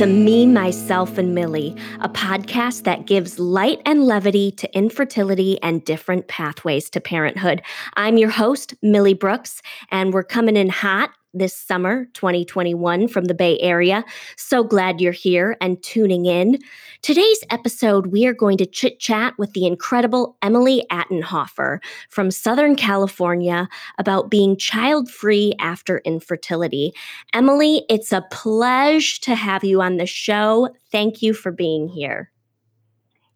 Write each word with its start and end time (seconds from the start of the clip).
To 0.00 0.06
Me, 0.06 0.46
Myself, 0.46 1.18
and 1.18 1.34
Millie, 1.34 1.76
a 2.00 2.08
podcast 2.08 2.84
that 2.84 3.04
gives 3.04 3.38
light 3.38 3.82
and 3.84 4.06
levity 4.06 4.50
to 4.52 4.74
infertility 4.74 5.62
and 5.62 5.84
different 5.84 6.26
pathways 6.26 6.88
to 6.88 7.02
parenthood. 7.02 7.60
I'm 7.98 8.16
your 8.16 8.30
host, 8.30 8.72
Millie 8.80 9.12
Brooks, 9.12 9.60
and 9.90 10.14
we're 10.14 10.24
coming 10.24 10.56
in 10.56 10.70
hot 10.70 11.10
this 11.32 11.54
summer 11.54 12.06
2021 12.14 13.08
from 13.08 13.26
the 13.26 13.34
Bay 13.34 13.58
Area. 13.60 14.04
So 14.36 14.64
glad 14.64 15.00
you're 15.00 15.12
here 15.12 15.56
and 15.60 15.82
tuning 15.82 16.26
in. 16.26 16.58
Today's 17.02 17.42
episode, 17.50 18.08
we 18.08 18.26
are 18.26 18.34
going 18.34 18.58
to 18.58 18.66
chit 18.66 18.98
chat 18.98 19.34
with 19.38 19.52
the 19.52 19.66
incredible 19.66 20.36
Emily 20.42 20.84
Attenhofer 20.90 21.82
from 22.08 22.30
Southern 22.30 22.76
California 22.76 23.68
about 23.98 24.30
being 24.30 24.56
child 24.56 25.10
free 25.10 25.54
after 25.60 25.98
infertility. 25.98 26.92
Emily, 27.32 27.84
it's 27.88 28.12
a 28.12 28.24
pleasure 28.30 29.20
to 29.22 29.34
have 29.34 29.64
you 29.64 29.80
on 29.80 29.96
the 29.96 30.06
show. 30.06 30.68
Thank 30.90 31.22
you 31.22 31.32
for 31.32 31.52
being 31.52 31.88
here. 31.88 32.30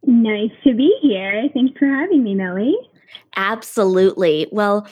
Nice 0.06 0.50
to 0.64 0.74
be 0.74 0.92
here. 1.00 1.48
Thanks 1.54 1.78
for 1.78 1.86
having 1.86 2.22
me, 2.22 2.34
Millie. 2.34 2.76
Absolutely. 3.36 4.46
Well, 4.52 4.86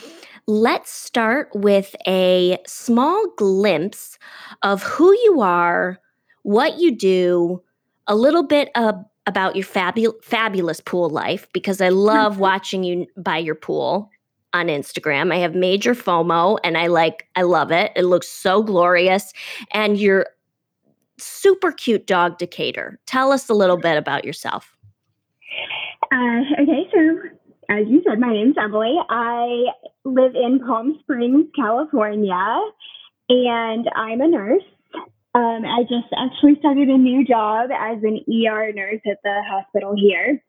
Let's 0.46 0.90
start 0.90 1.51
with 1.54 1.95
a 2.07 2.59
small 2.66 3.26
glimpse 3.37 4.18
of 4.62 4.82
who 4.82 5.12
you 5.24 5.40
are, 5.40 6.01
what 6.43 6.79
you 6.79 6.95
do, 6.96 7.62
a 8.09 8.16
little 8.16 8.43
bit 8.43 8.71
of, 8.74 8.96
about 9.26 9.54
your 9.54 9.65
fabu- 9.65 10.23
fabulous 10.24 10.80
pool 10.80 11.09
life, 11.09 11.46
because 11.52 11.80
I 11.80 11.90
love 11.90 12.38
watching 12.38 12.82
you 12.82 13.07
by 13.16 13.38
your 13.38 13.54
pool 13.54 14.10
on 14.52 14.66
Instagram. 14.66 15.32
I 15.32 15.37
have 15.37 15.54
major 15.54 15.95
FOMO 15.95 16.59
and 16.65 16.77
I 16.77 16.88
like, 16.88 17.29
I 17.37 17.43
love 17.43 17.71
it. 17.71 17.93
It 17.95 18.02
looks 18.02 18.29
so 18.29 18.62
glorious. 18.62 19.32
And 19.71 19.96
you're 19.96 20.27
super 21.18 21.71
cute 21.71 22.06
dog 22.06 22.37
Decatur. 22.38 22.99
Tell 23.06 23.30
us 23.30 23.49
a 23.49 23.54
little 23.54 23.77
bit 23.77 23.96
about 23.96 24.24
yourself. 24.24 24.77
Uh, 26.10 26.40
okay, 26.60 26.88
so 26.93 27.18
as 27.71 27.87
you 27.88 28.02
said, 28.06 28.18
my 28.18 28.32
name's 28.32 28.56
Emily. 28.60 28.96
I 29.09 29.66
live 30.05 30.35
in 30.35 30.61
Palm 30.61 30.99
Springs, 31.01 31.47
California, 31.55 32.61
and 33.29 33.89
I'm 33.95 34.21
a 34.21 34.29
nurse. 34.29 34.63
Um, 35.35 35.65
I 35.65 35.83
just 35.83 36.13
actually 36.17 36.57
started 36.59 36.89
a 36.89 36.99
new 36.99 37.25
job 37.25 37.71
as 37.71 37.99
an 38.03 38.21
ER 38.29 38.73
nurse 38.73 39.01
at 39.11 39.19
the 39.25 39.43
hospital 39.49 39.95
here. 39.97 40.43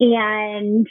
And 0.00 0.86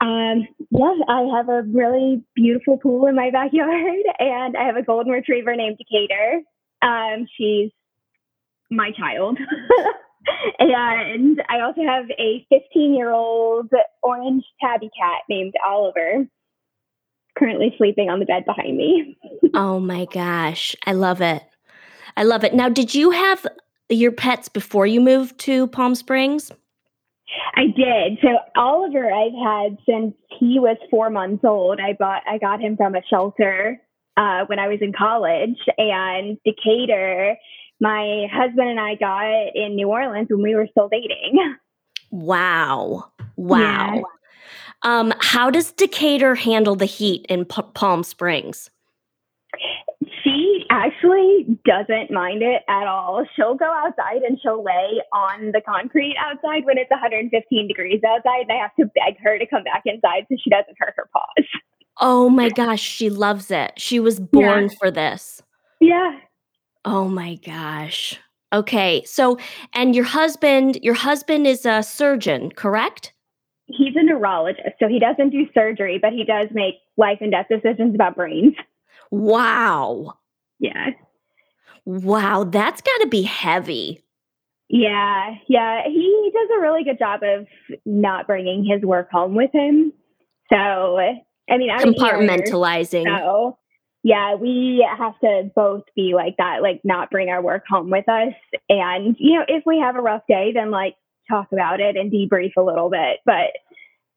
um, 0.00 0.48
yeah, 0.70 0.94
I 1.08 1.28
have 1.36 1.48
a 1.48 1.62
really 1.62 2.22
beautiful 2.34 2.76
pool 2.76 3.06
in 3.06 3.14
my 3.14 3.30
backyard, 3.30 4.02
and 4.18 4.56
I 4.56 4.64
have 4.64 4.76
a 4.76 4.82
golden 4.82 5.12
retriever 5.12 5.54
named 5.54 5.78
Decatur. 5.78 6.42
Um, 6.82 7.26
she's 7.38 7.70
my 8.70 8.90
child. 8.98 9.38
and 10.58 11.42
I 11.48 11.60
also 11.60 11.82
have 11.82 12.06
a 12.18 12.44
15 12.50 12.94
year 12.94 13.12
old 13.12 13.70
orange 14.02 14.44
tabby 14.60 14.90
cat 14.98 15.22
named 15.28 15.54
Oliver, 15.64 16.26
currently 17.38 17.74
sleeping 17.78 18.08
on 18.08 18.18
the 18.18 18.26
bed 18.26 18.44
behind 18.44 18.76
me. 18.76 19.18
oh 19.54 19.80
my 19.80 20.06
gosh. 20.12 20.74
I 20.86 20.92
love 20.92 21.20
it. 21.20 21.42
I 22.16 22.24
love 22.24 22.44
it. 22.44 22.54
Now, 22.54 22.68
did 22.68 22.94
you 22.94 23.10
have 23.10 23.46
your 23.88 24.12
pets 24.12 24.48
before 24.48 24.86
you 24.86 25.00
moved 25.00 25.38
to 25.40 25.66
Palm 25.68 25.94
Springs? 25.94 26.50
I 27.54 27.66
did. 27.66 28.18
So 28.20 28.28
Oliver 28.56 29.10
I've 29.10 29.32
had 29.32 29.78
since 29.88 30.14
he 30.38 30.58
was 30.58 30.76
four 30.90 31.10
months 31.10 31.44
old. 31.44 31.80
I 31.80 31.94
bought 31.98 32.22
I 32.26 32.38
got 32.38 32.60
him 32.60 32.76
from 32.76 32.94
a 32.94 33.02
shelter 33.08 33.80
uh, 34.16 34.44
when 34.46 34.58
I 34.58 34.68
was 34.68 34.78
in 34.82 34.92
college, 34.92 35.56
and 35.78 36.38
Decatur 36.44 37.36
my 37.82 38.26
husband 38.32 38.68
and 38.68 38.78
I 38.78 38.94
got 38.94 39.56
in 39.56 39.74
New 39.74 39.88
Orleans 39.88 40.28
when 40.30 40.42
we 40.42 40.54
were 40.54 40.68
still 40.70 40.88
dating. 40.88 41.56
Wow. 42.14 43.10
Wow. 43.36 43.58
Yeah. 43.58 44.02
Um, 44.82 45.12
how 45.20 45.50
does 45.50 45.72
Decatur 45.72 46.34
handle 46.34 46.74
the 46.74 46.86
heat 46.86 47.26
in 47.28 47.44
P- 47.44 47.62
Palm 47.74 48.02
Springs? 48.02 48.70
She 50.24 50.64
actually 50.70 51.58
doesn't 51.64 52.10
mind 52.10 52.42
it 52.42 52.62
at 52.68 52.86
all. 52.86 53.24
She'll 53.36 53.54
go 53.54 53.70
outside 53.70 54.22
and 54.22 54.38
she'll 54.40 54.62
lay 54.62 55.00
on 55.12 55.52
the 55.52 55.60
concrete 55.60 56.16
outside 56.18 56.64
when 56.64 56.78
it's 56.78 56.90
115 56.90 57.68
degrees 57.68 58.00
outside. 58.06 58.42
And 58.48 58.52
I 58.52 58.56
have 58.56 58.74
to 58.80 58.86
beg 58.86 59.18
her 59.22 59.38
to 59.38 59.46
come 59.46 59.64
back 59.64 59.82
inside 59.84 60.26
so 60.28 60.36
she 60.42 60.50
doesn't 60.50 60.76
hurt 60.78 60.94
her 60.96 61.08
paws. 61.12 61.46
Oh 62.00 62.28
my 62.30 62.48
gosh, 62.48 62.80
she 62.80 63.10
loves 63.10 63.50
it. 63.50 63.72
She 63.76 64.00
was 64.00 64.18
born 64.18 64.64
yeah. 64.64 64.76
for 64.80 64.90
this. 64.90 65.42
Yeah, 65.78 66.18
Oh 66.84 67.08
my 67.08 67.36
gosh. 67.36 68.18
Okay. 68.52 69.02
So, 69.04 69.38
and 69.72 69.94
your 69.94 70.04
husband, 70.04 70.78
your 70.82 70.94
husband 70.94 71.46
is 71.46 71.64
a 71.64 71.82
surgeon, 71.82 72.50
correct? 72.50 73.12
He's 73.76 73.96
a 73.96 74.02
neurologist. 74.02 74.76
So 74.78 74.88
he 74.88 74.98
doesn't 74.98 75.30
do 75.30 75.46
surgery, 75.54 75.98
but 76.00 76.12
he 76.12 76.24
does 76.24 76.48
make 76.52 76.74
life 76.96 77.18
and 77.20 77.30
death 77.30 77.46
decisions 77.50 77.94
about 77.94 78.16
brains. 78.16 78.54
Wow. 79.10 80.14
Yeah. 80.58 80.90
Wow. 81.84 82.44
That's 82.44 82.80
got 82.80 82.98
to 82.98 83.08
be 83.08 83.22
heavy. 83.22 84.04
Yeah. 84.68 85.34
Yeah. 85.48 85.82
He 85.86 86.30
does 86.32 86.48
a 86.56 86.60
really 86.60 86.84
good 86.84 86.98
job 86.98 87.20
of 87.22 87.46
not 87.84 88.26
bringing 88.26 88.64
his 88.64 88.82
work 88.82 89.10
home 89.10 89.34
with 89.34 89.50
him. 89.52 89.92
So, 90.50 90.56
I 90.58 91.56
mean, 91.56 91.70
I'm 91.70 91.94
compartmentalizing. 91.94 93.06
Here, 93.06 93.18
so 93.18 93.58
yeah, 94.02 94.34
we 94.34 94.86
have 94.98 95.18
to 95.20 95.50
both 95.54 95.84
be 95.94 96.12
like 96.14 96.36
that, 96.38 96.62
like 96.62 96.80
not 96.84 97.10
bring 97.10 97.28
our 97.28 97.40
work 97.42 97.64
home 97.68 97.90
with 97.90 98.08
us. 98.08 98.34
And, 98.68 99.16
you 99.18 99.38
know, 99.38 99.44
if 99.46 99.64
we 99.64 99.78
have 99.78 99.96
a 99.96 100.00
rough 100.00 100.22
day, 100.28 100.52
then 100.54 100.70
like 100.70 100.94
talk 101.28 101.48
about 101.52 101.80
it 101.80 101.96
and 101.96 102.10
debrief 102.10 102.52
a 102.56 102.62
little 102.62 102.90
bit. 102.90 103.18
But 103.24 103.52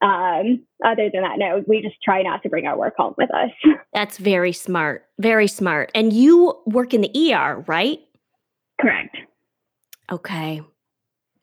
um, 0.05 0.61
other 0.85 1.09
than 1.11 1.21
that, 1.23 1.37
no, 1.37 1.63
we 1.67 1.81
just 1.81 1.95
try 2.03 2.21
not 2.21 2.43
to 2.43 2.49
bring 2.49 2.67
our 2.67 2.77
work 2.77 2.95
home 2.97 3.15
with 3.17 3.33
us. 3.33 3.51
That's 3.93 4.17
very 4.17 4.51
smart. 4.51 5.05
Very 5.19 5.47
smart. 5.47 5.91
And 5.95 6.13
you 6.13 6.59
work 6.65 6.93
in 6.93 7.01
the 7.01 7.33
ER, 7.33 7.63
right? 7.67 7.99
Correct. 8.79 9.17
Okay. 10.11 10.61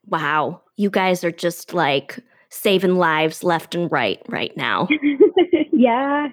Wow. 0.06 0.62
You 0.76 0.90
guys 0.90 1.24
are 1.24 1.32
just 1.32 1.74
like 1.74 2.18
saving 2.50 2.96
lives 2.96 3.42
left 3.42 3.74
and 3.74 3.90
right 3.90 4.20
right 4.28 4.54
now. 4.56 4.86
yeah. 5.72 6.28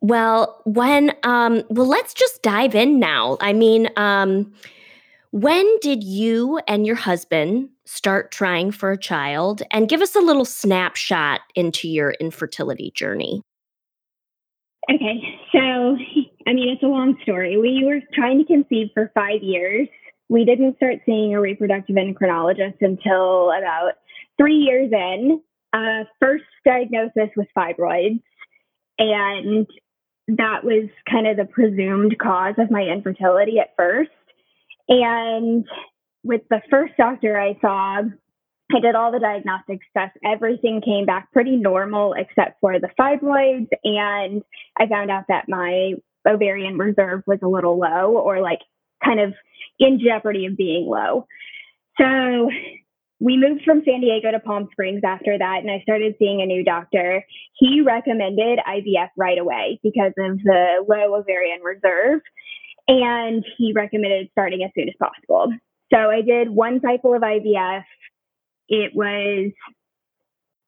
Well, 0.00 0.62
when 0.64 1.12
um 1.22 1.62
well 1.68 1.86
let's 1.86 2.14
just 2.14 2.42
dive 2.42 2.74
in 2.74 2.98
now. 2.98 3.36
I 3.40 3.52
mean, 3.52 3.90
um 3.96 4.52
when 5.32 5.78
did 5.80 6.02
you 6.02 6.60
and 6.66 6.86
your 6.86 6.96
husband 6.96 7.68
start 7.84 8.30
trying 8.32 8.72
for 8.72 8.90
a 8.90 8.98
child 8.98 9.62
and 9.70 9.88
give 9.88 10.02
us 10.02 10.16
a 10.16 10.20
little 10.20 10.44
snapshot 10.44 11.40
into 11.54 11.88
your 11.88 12.12
infertility 12.20 12.92
journey? 12.94 13.42
Okay. 14.92 15.20
So, 15.52 15.58
I 16.48 16.52
mean, 16.52 16.68
it's 16.70 16.82
a 16.82 16.86
long 16.86 17.16
story. 17.22 17.58
We 17.58 17.84
were 17.84 18.00
trying 18.12 18.38
to 18.38 18.44
conceive 18.44 18.88
for 18.92 19.10
5 19.14 19.42
years. 19.42 19.88
We 20.28 20.44
didn't 20.44 20.76
start 20.76 20.96
seeing 21.06 21.34
a 21.34 21.40
reproductive 21.40 21.96
endocrinologist 21.96 22.78
until 22.80 23.50
about 23.50 23.92
3 24.36 24.54
years 24.54 24.90
in. 24.92 25.40
Uh, 25.72 26.04
first 26.18 26.44
diagnosis 26.64 27.30
was 27.36 27.46
fibroids 27.56 28.20
and 28.98 29.66
that 30.28 30.62
was 30.62 30.88
kind 31.10 31.26
of 31.26 31.36
the 31.36 31.44
presumed 31.44 32.16
cause 32.18 32.54
of 32.58 32.70
my 32.70 32.82
infertility 32.82 33.58
at 33.58 33.74
first. 33.76 34.10
And 34.88 35.64
with 36.22 36.42
the 36.50 36.60
first 36.70 36.94
doctor 36.96 37.38
I 37.38 37.58
saw, 37.60 38.02
I 38.72 38.80
did 38.80 38.94
all 38.94 39.12
the 39.12 39.18
diagnostic 39.18 39.80
stuff. 39.90 40.10
Everything 40.24 40.80
came 40.84 41.06
back 41.06 41.32
pretty 41.32 41.56
normal 41.56 42.14
except 42.14 42.60
for 42.60 42.78
the 42.78 42.88
fibroids. 42.98 43.68
And 43.84 44.42
I 44.78 44.86
found 44.86 45.10
out 45.10 45.24
that 45.28 45.48
my 45.48 45.94
ovarian 46.28 46.78
reserve 46.78 47.22
was 47.26 47.38
a 47.42 47.48
little 47.48 47.78
low 47.78 48.18
or 48.18 48.40
like 48.40 48.60
kind 49.04 49.20
of 49.20 49.32
in 49.78 49.98
jeopardy 49.98 50.46
of 50.46 50.56
being 50.56 50.86
low. 50.86 51.26
So 51.98 52.50
we 53.20 53.36
moved 53.36 53.62
from 53.64 53.82
San 53.84 54.00
Diego 54.00 54.30
to 54.30 54.40
Palm 54.40 54.68
Springs 54.72 55.02
after 55.04 55.36
that, 55.36 55.58
and 55.60 55.70
I 55.70 55.80
started 55.82 56.14
seeing 56.18 56.40
a 56.40 56.46
new 56.46 56.64
doctor. 56.64 57.22
He 57.54 57.82
recommended 57.82 58.58
IVF 58.66 59.10
right 59.16 59.38
away 59.38 59.78
because 59.82 60.12
of 60.18 60.38
the 60.42 60.84
low 60.88 61.14
ovarian 61.14 61.60
reserve, 61.62 62.20
and 62.88 63.44
he 63.56 63.72
recommended 63.74 64.28
starting 64.32 64.62
as 64.64 64.70
soon 64.74 64.88
as 64.88 64.94
possible. 64.98 65.52
So 65.92 65.98
I 65.98 66.22
did 66.22 66.50
one 66.50 66.80
cycle 66.80 67.14
of 67.14 67.22
IVF. 67.22 67.84
It 68.68 68.92
was 68.94 69.52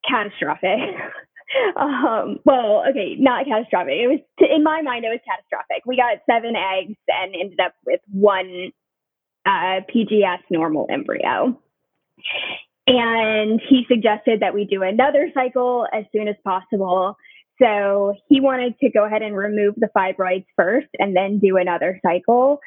catastrophic. 0.08 0.80
um, 1.76 2.38
well, 2.44 2.84
okay, 2.90 3.16
not 3.18 3.46
catastrophic. 3.46 3.94
It 3.94 4.08
was, 4.08 4.20
in 4.50 4.62
my 4.64 4.82
mind, 4.82 5.04
it 5.04 5.08
was 5.08 5.20
catastrophic. 5.26 5.84
We 5.86 5.96
got 5.96 6.18
seven 6.28 6.54
eggs 6.56 6.96
and 7.08 7.34
ended 7.34 7.60
up 7.60 7.74
with 7.86 8.00
one 8.10 8.72
uh, 9.46 9.80
PGS 9.94 10.40
normal 10.50 10.86
embryo. 10.90 11.58
And 12.86 13.60
he 13.68 13.84
suggested 13.88 14.40
that 14.40 14.54
we 14.54 14.64
do 14.64 14.82
another 14.82 15.30
cycle 15.34 15.86
as 15.92 16.04
soon 16.12 16.28
as 16.28 16.36
possible. 16.44 17.16
So 17.62 18.14
he 18.28 18.40
wanted 18.40 18.78
to 18.80 18.90
go 18.90 19.04
ahead 19.04 19.22
and 19.22 19.36
remove 19.36 19.74
the 19.76 19.88
fibroids 19.96 20.46
first 20.56 20.88
and 20.98 21.14
then 21.14 21.38
do 21.38 21.56
another 21.56 22.00
cycle. 22.04 22.58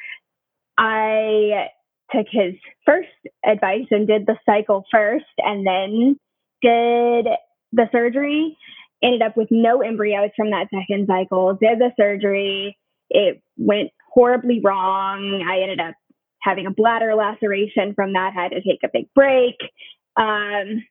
I 0.78 1.68
took 2.14 2.26
his 2.30 2.54
first 2.84 3.08
advice 3.44 3.86
and 3.90 4.06
did 4.06 4.26
the 4.26 4.38
cycle 4.46 4.84
first 4.90 5.24
and 5.38 5.66
then 5.66 6.18
did 6.62 7.26
the 7.72 7.88
surgery. 7.92 8.56
Ended 9.02 9.20
up 9.20 9.36
with 9.36 9.48
no 9.50 9.82
embryos 9.82 10.30
from 10.34 10.50
that 10.50 10.68
second 10.70 11.06
cycle, 11.06 11.58
did 11.60 11.78
the 11.78 11.92
surgery. 11.98 12.78
It 13.10 13.42
went 13.58 13.90
horribly 14.12 14.60
wrong. 14.64 15.44
I 15.46 15.60
ended 15.60 15.80
up 15.80 15.94
having 16.40 16.66
a 16.66 16.70
bladder 16.70 17.14
laceration 17.14 17.92
from 17.94 18.14
that, 18.14 18.32
had 18.32 18.52
to 18.52 18.62
take 18.62 18.80
a 18.82 18.88
big 18.90 19.12
break. 19.14 19.56
Um, 20.16 20.82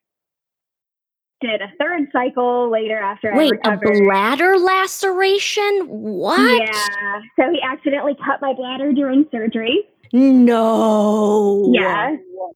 did 1.41 1.61
a 1.61 1.71
third 1.79 2.07
cycle 2.11 2.71
later 2.71 2.97
after 2.97 3.35
Wait, 3.35 3.53
I 3.63 3.73
a 3.73 3.77
bladder 3.77 4.57
laceration? 4.57 5.85
What? 5.87 6.39
Yeah. 6.39 7.21
So 7.37 7.51
he 7.51 7.59
accidentally 7.61 8.15
cut 8.25 8.41
my 8.41 8.53
bladder 8.53 8.93
during 8.93 9.25
surgery. 9.31 9.83
No. 10.13 11.71
Yeah. 11.73 12.15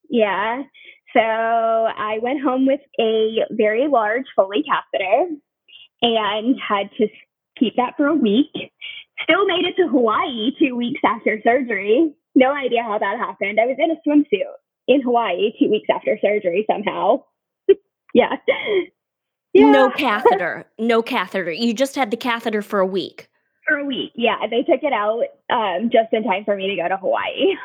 Yeah. 0.10 0.64
So 1.14 1.20
I 1.22 2.20
went 2.22 2.42
home 2.42 2.66
with 2.66 2.82
a 3.00 3.40
very 3.52 3.88
large 3.88 4.26
Foley 4.36 4.64
catheter 4.64 5.30
and 6.02 6.56
had 6.60 6.90
to 6.98 7.08
keep 7.58 7.76
that 7.76 7.96
for 7.98 8.08
a 8.08 8.16
week. 8.16 8.52
Still 9.24 9.46
made 9.46 9.66
it 9.66 9.76
to 9.78 9.88
Hawaii 9.90 10.52
two 10.58 10.76
weeks 10.76 11.02
after 11.04 11.42
surgery. 11.44 12.14
No 12.36 12.54
idea 12.54 12.84
how 12.84 12.98
that 12.98 13.18
happened. 13.18 13.60
I 13.60 13.66
was 13.66 13.76
in 13.78 13.92
a 13.92 13.96
swimsuit 14.08 14.54
in 14.88 15.02
Hawaii 15.02 15.52
two 15.60 15.70
weeks 15.70 15.88
after 15.94 16.18
surgery 16.22 16.66
somehow. 16.72 17.24
Yeah. 18.14 18.36
yeah. 19.54 19.72
No 19.72 19.90
catheter. 19.90 20.66
No 20.78 21.02
catheter. 21.02 21.52
You 21.52 21.74
just 21.74 21.96
had 21.96 22.12
the 22.12 22.18
catheter 22.18 22.62
for 22.62 22.80
a 22.80 22.86
week. 22.86 23.30
For 23.68 23.78
a 23.78 23.86
week. 23.86 24.12
Yeah. 24.16 24.38
They 24.50 24.64
took 24.64 24.84
it 24.84 24.94
out 24.94 25.24
um, 25.50 25.90
just 25.92 26.14
in 26.14 26.24
time 26.24 26.46
for 26.46 26.56
me 26.56 26.68
to 26.70 26.82
go 26.82 26.88
to 26.88 26.98
Hawaii. 26.98 27.56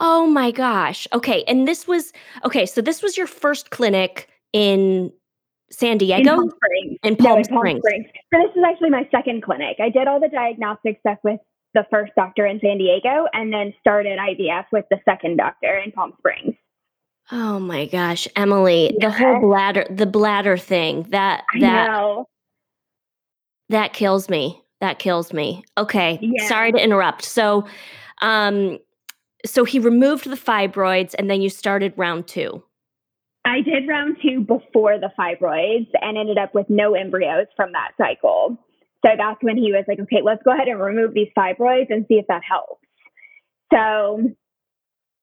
Oh 0.00 0.26
my 0.26 0.50
gosh. 0.50 1.06
Okay. 1.12 1.44
And 1.46 1.68
this 1.68 1.86
was, 1.86 2.12
okay. 2.44 2.66
So 2.66 2.80
this 2.80 3.02
was 3.02 3.16
your 3.16 3.26
first 3.26 3.70
clinic 3.70 4.28
in 4.52 5.12
San 5.70 5.98
Diego? 5.98 6.20
In 6.20 6.36
Palm 6.36 6.50
Springs. 6.50 6.98
In 7.02 7.16
Palm, 7.16 7.32
no, 7.32 7.38
in 7.38 7.44
Springs. 7.44 7.62
Palm 7.62 7.80
Springs. 7.80 8.06
So 8.32 8.40
this 8.40 8.56
is 8.56 8.62
actually 8.66 8.90
my 8.90 9.08
second 9.10 9.42
clinic. 9.42 9.76
I 9.80 9.88
did 9.88 10.06
all 10.06 10.20
the 10.20 10.28
diagnostic 10.28 10.98
stuff 11.00 11.18
with 11.24 11.40
the 11.74 11.86
first 11.90 12.12
doctor 12.16 12.46
in 12.46 12.60
San 12.60 12.78
Diego 12.78 13.26
and 13.32 13.52
then 13.52 13.72
started 13.80 14.18
IVF 14.18 14.66
with 14.72 14.84
the 14.90 14.98
second 15.04 15.38
doctor 15.38 15.78
in 15.78 15.92
Palm 15.92 16.12
Springs. 16.18 16.54
Oh 17.30 17.58
my 17.58 17.86
gosh, 17.86 18.26
Emily, 18.36 18.94
yeah. 18.98 19.08
the 19.08 19.14
whole 19.14 19.40
bladder 19.40 19.86
the 19.88 20.06
bladder 20.06 20.56
thing, 20.56 21.04
that 21.10 21.44
that 21.60 22.24
that 23.68 23.92
kills 23.92 24.28
me. 24.28 24.62
That 24.80 24.98
kills 24.98 25.32
me. 25.32 25.64
Okay. 25.78 26.18
Yeah. 26.20 26.46
Sorry 26.48 26.72
to 26.72 26.82
interrupt. 26.82 27.24
So 27.24 27.66
um 28.20 28.78
so 29.46 29.64
he 29.64 29.78
removed 29.78 30.28
the 30.28 30.36
fibroids 30.36 31.14
and 31.18 31.30
then 31.30 31.40
you 31.40 31.48
started 31.48 31.92
round 31.96 32.26
2. 32.28 32.62
I 33.44 33.60
did 33.60 33.88
round 33.88 34.18
2 34.22 34.42
before 34.42 34.98
the 34.98 35.10
fibroids 35.18 35.88
and 36.00 36.16
ended 36.16 36.38
up 36.38 36.54
with 36.54 36.66
no 36.68 36.94
embryos 36.94 37.46
from 37.56 37.72
that 37.72 37.92
cycle. 37.98 38.56
So 39.04 39.12
that's 39.16 39.42
when 39.42 39.56
he 39.56 39.72
was 39.72 39.84
like, 39.88 39.98
okay, 39.98 40.20
let's 40.22 40.42
go 40.44 40.52
ahead 40.52 40.68
and 40.68 40.80
remove 40.80 41.12
these 41.12 41.30
fibroids 41.36 41.90
and 41.90 42.04
see 42.06 42.14
if 42.14 42.26
that 42.28 42.42
helps. 42.48 42.86
So 43.72 44.30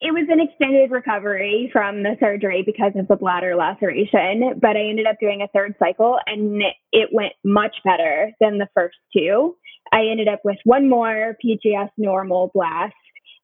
it 0.01 0.13
was 0.13 0.27
an 0.29 0.39
extended 0.39 0.91
recovery 0.91 1.69
from 1.73 2.03
the 2.03 2.15
surgery 2.21 2.63
because 2.65 2.93
of 2.95 3.07
the 3.09 3.17
bladder 3.17 3.55
laceration, 3.55 4.57
but 4.61 4.77
I 4.77 4.87
ended 4.89 5.05
up 5.05 5.17
doing 5.19 5.41
a 5.41 5.47
third 5.49 5.75
cycle 5.77 6.17
and 6.25 6.61
it 6.93 7.09
went 7.11 7.33
much 7.43 7.75
better 7.83 8.31
than 8.39 8.59
the 8.59 8.69
first 8.73 8.95
two. 9.15 9.57
I 9.91 10.05
ended 10.09 10.29
up 10.29 10.39
with 10.45 10.57
one 10.63 10.87
more 10.87 11.35
PGS 11.43 11.89
normal 11.97 12.49
blast 12.53 12.93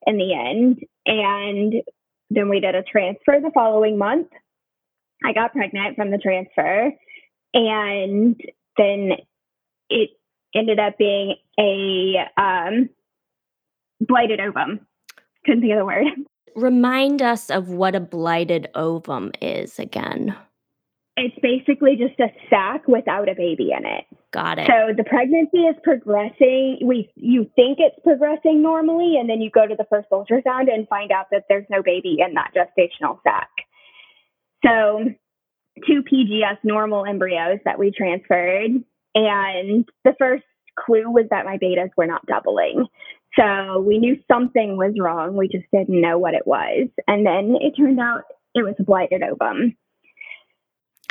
in 0.05 0.17
the 0.17 0.33
end. 0.33 0.79
And 1.05 1.73
then 2.29 2.49
we 2.49 2.61
did 2.61 2.75
a 2.75 2.83
transfer 2.83 3.39
the 3.41 3.51
following 3.53 3.97
month. 3.97 4.27
I 5.25 5.33
got 5.33 5.51
pregnant 5.51 5.97
from 5.97 6.11
the 6.11 6.17
transfer. 6.17 6.91
And 7.53 8.39
then 8.77 9.11
it 9.89 10.09
ended 10.55 10.79
up 10.79 10.97
being 10.97 11.35
a 11.59 12.15
um, 12.37 12.89
blighted 13.99 14.39
ovum. 14.39 14.87
Couldn't 15.45 15.61
think 15.61 15.73
of 15.73 15.79
the 15.79 15.85
word. 15.85 16.05
Remind 16.55 17.21
us 17.21 17.49
of 17.49 17.69
what 17.69 17.95
a 17.95 17.99
blighted 17.99 18.69
ovum 18.75 19.31
is 19.41 19.77
again. 19.77 20.35
It's 21.17 21.35
basically 21.41 21.95
just 21.95 22.19
a 22.19 22.27
sac 22.49 22.87
without 22.87 23.29
a 23.29 23.35
baby 23.35 23.71
in 23.77 23.85
it. 23.85 24.05
Got 24.31 24.59
it. 24.59 24.67
So 24.67 24.93
the 24.95 25.05
pregnancy 25.05 25.59
is 25.59 25.75
progressing. 25.83 26.79
We 26.83 27.09
you 27.15 27.49
think 27.55 27.79
it's 27.79 27.97
progressing 28.03 28.61
normally, 28.61 29.15
and 29.17 29.29
then 29.29 29.41
you 29.41 29.49
go 29.49 29.65
to 29.65 29.75
the 29.75 29.85
first 29.89 30.09
ultrasound 30.11 30.73
and 30.73 30.87
find 30.89 31.11
out 31.11 31.27
that 31.31 31.45
there's 31.47 31.65
no 31.69 31.81
baby 31.81 32.17
in 32.19 32.33
that 32.33 32.51
gestational 32.53 33.19
sac. 33.23 33.49
So 34.65 35.05
two 35.87 36.03
PGS 36.03 36.57
normal 36.63 37.05
embryos 37.05 37.59
that 37.65 37.79
we 37.79 37.91
transferred 37.91 38.71
and 39.15 39.89
the 40.03 40.13
first 40.19 40.43
clue 40.77 41.09
was 41.09 41.25
that 41.29 41.45
my 41.45 41.57
betas 41.57 41.91
were 41.95 42.07
not 42.07 42.25
doubling. 42.25 42.85
So 43.37 43.81
we 43.81 43.97
knew 43.97 44.17
something 44.31 44.77
was 44.77 44.93
wrong. 44.99 45.35
We 45.35 45.47
just 45.47 45.65
didn't 45.73 45.99
know 45.99 46.17
what 46.17 46.33
it 46.33 46.47
was. 46.47 46.87
And 47.07 47.25
then 47.25 47.57
it 47.59 47.75
turned 47.75 47.99
out 47.99 48.23
it 48.53 48.63
was 48.63 48.75
a 48.79 48.83
blighted 48.83 49.21
ovum. 49.23 49.75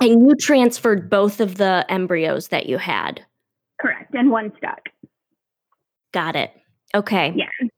And 0.01 0.27
you 0.27 0.35
transferred 0.41 1.11
both 1.11 1.41
of 1.41 1.57
the 1.57 1.85
embryos 1.89 2.49
that 2.49 2.67
you 2.67 2.79
had? 2.79 3.25
Correct. 3.81 4.15
And 4.15 4.31
one 4.31 4.53
stuck. 4.57 4.81
Got 6.13 6.37
it. 6.37 6.53
Okay. 6.95 7.35
Yeah. 7.37 7.69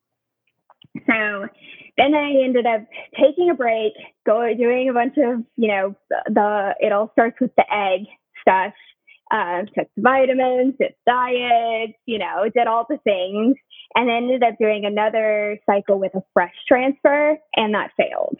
So 1.06 1.48
then 1.96 2.14
I 2.14 2.44
ended 2.44 2.66
up 2.66 2.82
taking 3.18 3.50
a 3.50 3.54
break, 3.54 3.92
go 4.24 4.48
doing 4.56 4.88
a 4.88 4.92
bunch 4.92 5.14
of, 5.18 5.44
you 5.56 5.68
know, 5.68 5.96
the 6.26 6.74
it 6.80 6.92
all 6.92 7.10
starts 7.12 7.36
with 7.40 7.54
the 7.56 7.64
egg 7.72 8.06
stuff 8.40 8.72
uh, 9.30 9.62
took 9.76 9.88
vitamins, 9.96 10.74
did 10.78 10.94
diets, 11.06 11.94
you 12.06 12.18
know, 12.18 12.44
did 12.54 12.66
all 12.66 12.86
the 12.88 12.98
things, 12.98 13.56
and 13.96 14.10
ended 14.10 14.42
up 14.44 14.54
doing 14.60 14.84
another 14.84 15.58
cycle 15.66 15.98
with 15.98 16.14
a 16.14 16.22
fresh 16.32 16.54
transfer, 16.68 17.36
and 17.56 17.74
that 17.74 17.90
failed. 17.96 18.36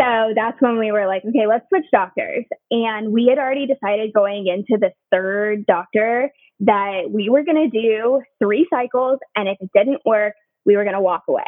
So 0.00 0.32
that's 0.34 0.60
when 0.60 0.78
we 0.78 0.92
were 0.92 1.06
like, 1.06 1.24
okay, 1.24 1.46
let's 1.46 1.68
switch 1.68 1.84
doctors. 1.92 2.44
And 2.70 3.12
we 3.12 3.26
had 3.28 3.38
already 3.38 3.66
decided 3.66 4.12
going 4.12 4.46
into 4.46 4.80
the 4.80 4.92
third 5.10 5.66
doctor 5.66 6.30
that 6.60 7.10
we 7.10 7.28
were 7.28 7.44
going 7.44 7.70
to 7.70 7.80
do 7.80 8.22
three 8.42 8.66
cycles, 8.70 9.18
and 9.36 9.48
if 9.48 9.58
it 9.60 9.70
didn't 9.74 10.00
work, 10.04 10.34
we 10.64 10.76
were 10.76 10.84
going 10.84 10.94
to 10.94 11.00
walk 11.00 11.24
away. 11.28 11.44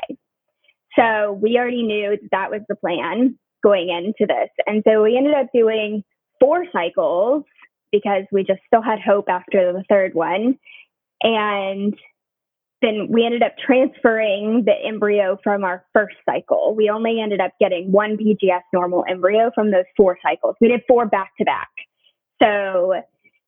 So 0.98 1.38
we 1.40 1.56
already 1.56 1.82
knew 1.82 2.10
that, 2.10 2.28
that 2.32 2.50
was 2.50 2.60
the 2.68 2.76
plan 2.76 3.38
going 3.62 3.90
into 3.90 4.26
this. 4.26 4.50
And 4.66 4.82
so 4.86 5.02
we 5.02 5.16
ended 5.16 5.34
up 5.34 5.46
doing 5.54 6.02
four 6.40 6.64
cycles 6.72 7.44
because 7.92 8.24
we 8.32 8.42
just 8.42 8.60
still 8.66 8.82
had 8.82 8.98
hope 9.00 9.26
after 9.28 9.72
the 9.72 9.84
third 9.88 10.14
one. 10.14 10.58
And 11.22 11.94
then 12.82 13.08
we 13.10 13.24
ended 13.24 13.42
up 13.42 13.52
transferring 13.64 14.64
the 14.64 14.72
embryo 14.72 15.38
from 15.42 15.64
our 15.64 15.84
first 15.92 16.16
cycle. 16.24 16.74
We 16.74 16.88
only 16.88 17.20
ended 17.20 17.40
up 17.40 17.52
getting 17.60 17.92
one 17.92 18.16
PGS 18.16 18.62
normal 18.72 19.04
embryo 19.08 19.50
from 19.54 19.70
those 19.70 19.84
four 19.96 20.18
cycles. 20.22 20.56
We 20.60 20.68
did 20.68 20.82
four 20.88 21.06
back 21.06 21.32
to 21.38 21.44
back. 21.44 21.68
So 22.42 22.94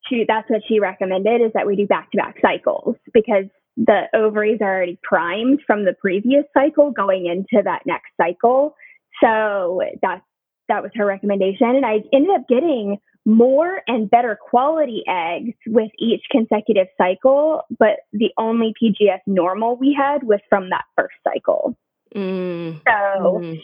she, 0.09 0.25
that's 0.29 0.49
what 0.51 0.63
she 0.69 0.81
recommended 0.81 1.41
is 1.41 1.53
that 1.55 1.67
we 1.67 1.77
do 1.77 1.87
back 1.87 2.11
to 2.11 2.19
back 2.19 2.37
cycles 2.43 2.97
because 3.15 3.47
the 3.77 4.03
ovaries 4.15 4.59
are 4.61 4.77
already 4.77 4.99
primed 5.03 5.61
from 5.67 5.85
the 5.85 5.95
previous 5.95 6.45
cycle 6.53 6.91
going 6.91 7.27
into 7.27 7.63
that 7.65 7.83
next 7.87 8.11
cycle. 8.21 8.75
So 9.23 9.83
that's 10.03 10.23
that 10.69 10.83
was 10.83 10.93
her 10.95 11.07
recommendation. 11.07 11.69
And 11.69 11.85
I 11.85 12.01
ended 12.13 12.31
up 12.35 12.49
getting 12.49 12.99
more 13.25 13.81
and 13.87 14.11
better 14.11 14.37
quality 14.51 15.03
eggs 15.09 15.55
with 15.67 15.91
each 15.99 16.23
consecutive 16.31 16.89
cycle, 16.99 17.63
but 17.79 18.01
the 18.13 18.31
only 18.37 18.75
PGS 18.83 19.21
normal 19.27 19.77
we 19.77 19.97
had 19.97 20.25
was 20.25 20.41
from 20.49 20.71
that 20.71 20.85
first 20.97 21.15
cycle. 21.25 21.77
Mm. 22.15 22.81
So 22.87 23.41
mm. 23.41 23.61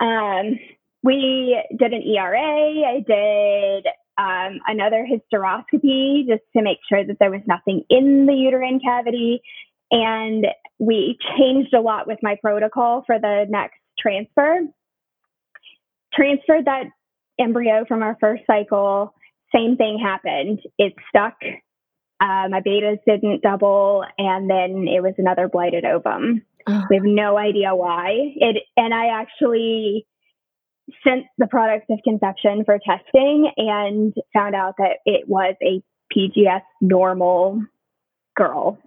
Um, 0.00 0.58
we 1.02 1.60
did 1.76 1.92
an 1.92 2.02
ERA. 2.02 2.38
I 2.40 3.04
did 3.06 3.86
um, 4.18 4.60
another 4.66 5.06
hysteroscopy 5.06 6.26
just 6.26 6.42
to 6.56 6.62
make 6.62 6.78
sure 6.88 7.04
that 7.04 7.16
there 7.20 7.30
was 7.30 7.42
nothing 7.46 7.84
in 7.90 8.26
the 8.26 8.34
uterine 8.34 8.80
cavity. 8.80 9.40
And 9.90 10.46
we 10.78 11.18
changed 11.36 11.74
a 11.74 11.80
lot 11.80 12.06
with 12.06 12.18
my 12.22 12.36
protocol 12.40 13.02
for 13.06 13.18
the 13.18 13.46
next 13.48 13.78
transfer. 13.98 14.60
Transferred 16.14 16.64
that 16.66 16.84
embryo 17.38 17.84
from 17.86 18.02
our 18.02 18.16
first 18.20 18.42
cycle, 18.46 19.14
same 19.54 19.76
thing 19.76 19.98
happened. 20.02 20.60
It 20.78 20.94
stuck. 21.08 21.36
Uh, 22.20 22.48
my 22.48 22.60
betas 22.60 22.98
didn't 23.06 23.42
double, 23.42 24.04
and 24.18 24.48
then 24.48 24.86
it 24.88 25.02
was 25.02 25.14
another 25.18 25.48
blighted 25.48 25.84
ovum. 25.84 26.42
Oh. 26.66 26.82
We 26.88 26.96
have 26.96 27.04
no 27.04 27.36
idea 27.36 27.74
why. 27.74 28.32
It 28.36 28.62
and 28.76 28.94
I 28.94 29.20
actually 29.20 30.06
sent 31.06 31.24
the 31.38 31.46
product 31.46 31.90
of 31.90 31.98
conception 32.04 32.64
for 32.64 32.78
testing 32.78 33.50
and 33.56 34.14
found 34.32 34.54
out 34.54 34.74
that 34.78 34.98
it 35.04 35.28
was 35.28 35.54
a 35.62 35.82
PGS 36.14 36.62
normal 36.80 37.62
girl. 38.36 38.78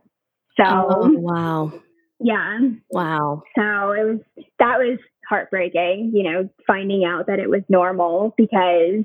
So 0.59 0.63
oh, 0.65 1.09
wow. 1.13 1.73
Yeah. 2.19 2.59
Wow. 2.89 3.43
So 3.55 3.91
it 3.91 4.03
was 4.05 4.19
that 4.59 4.77
was 4.79 4.99
heartbreaking, 5.27 6.11
you 6.13 6.23
know, 6.23 6.49
finding 6.65 7.03
out 7.03 7.27
that 7.27 7.39
it 7.39 7.49
was 7.49 7.61
normal 7.69 8.33
because 8.37 9.03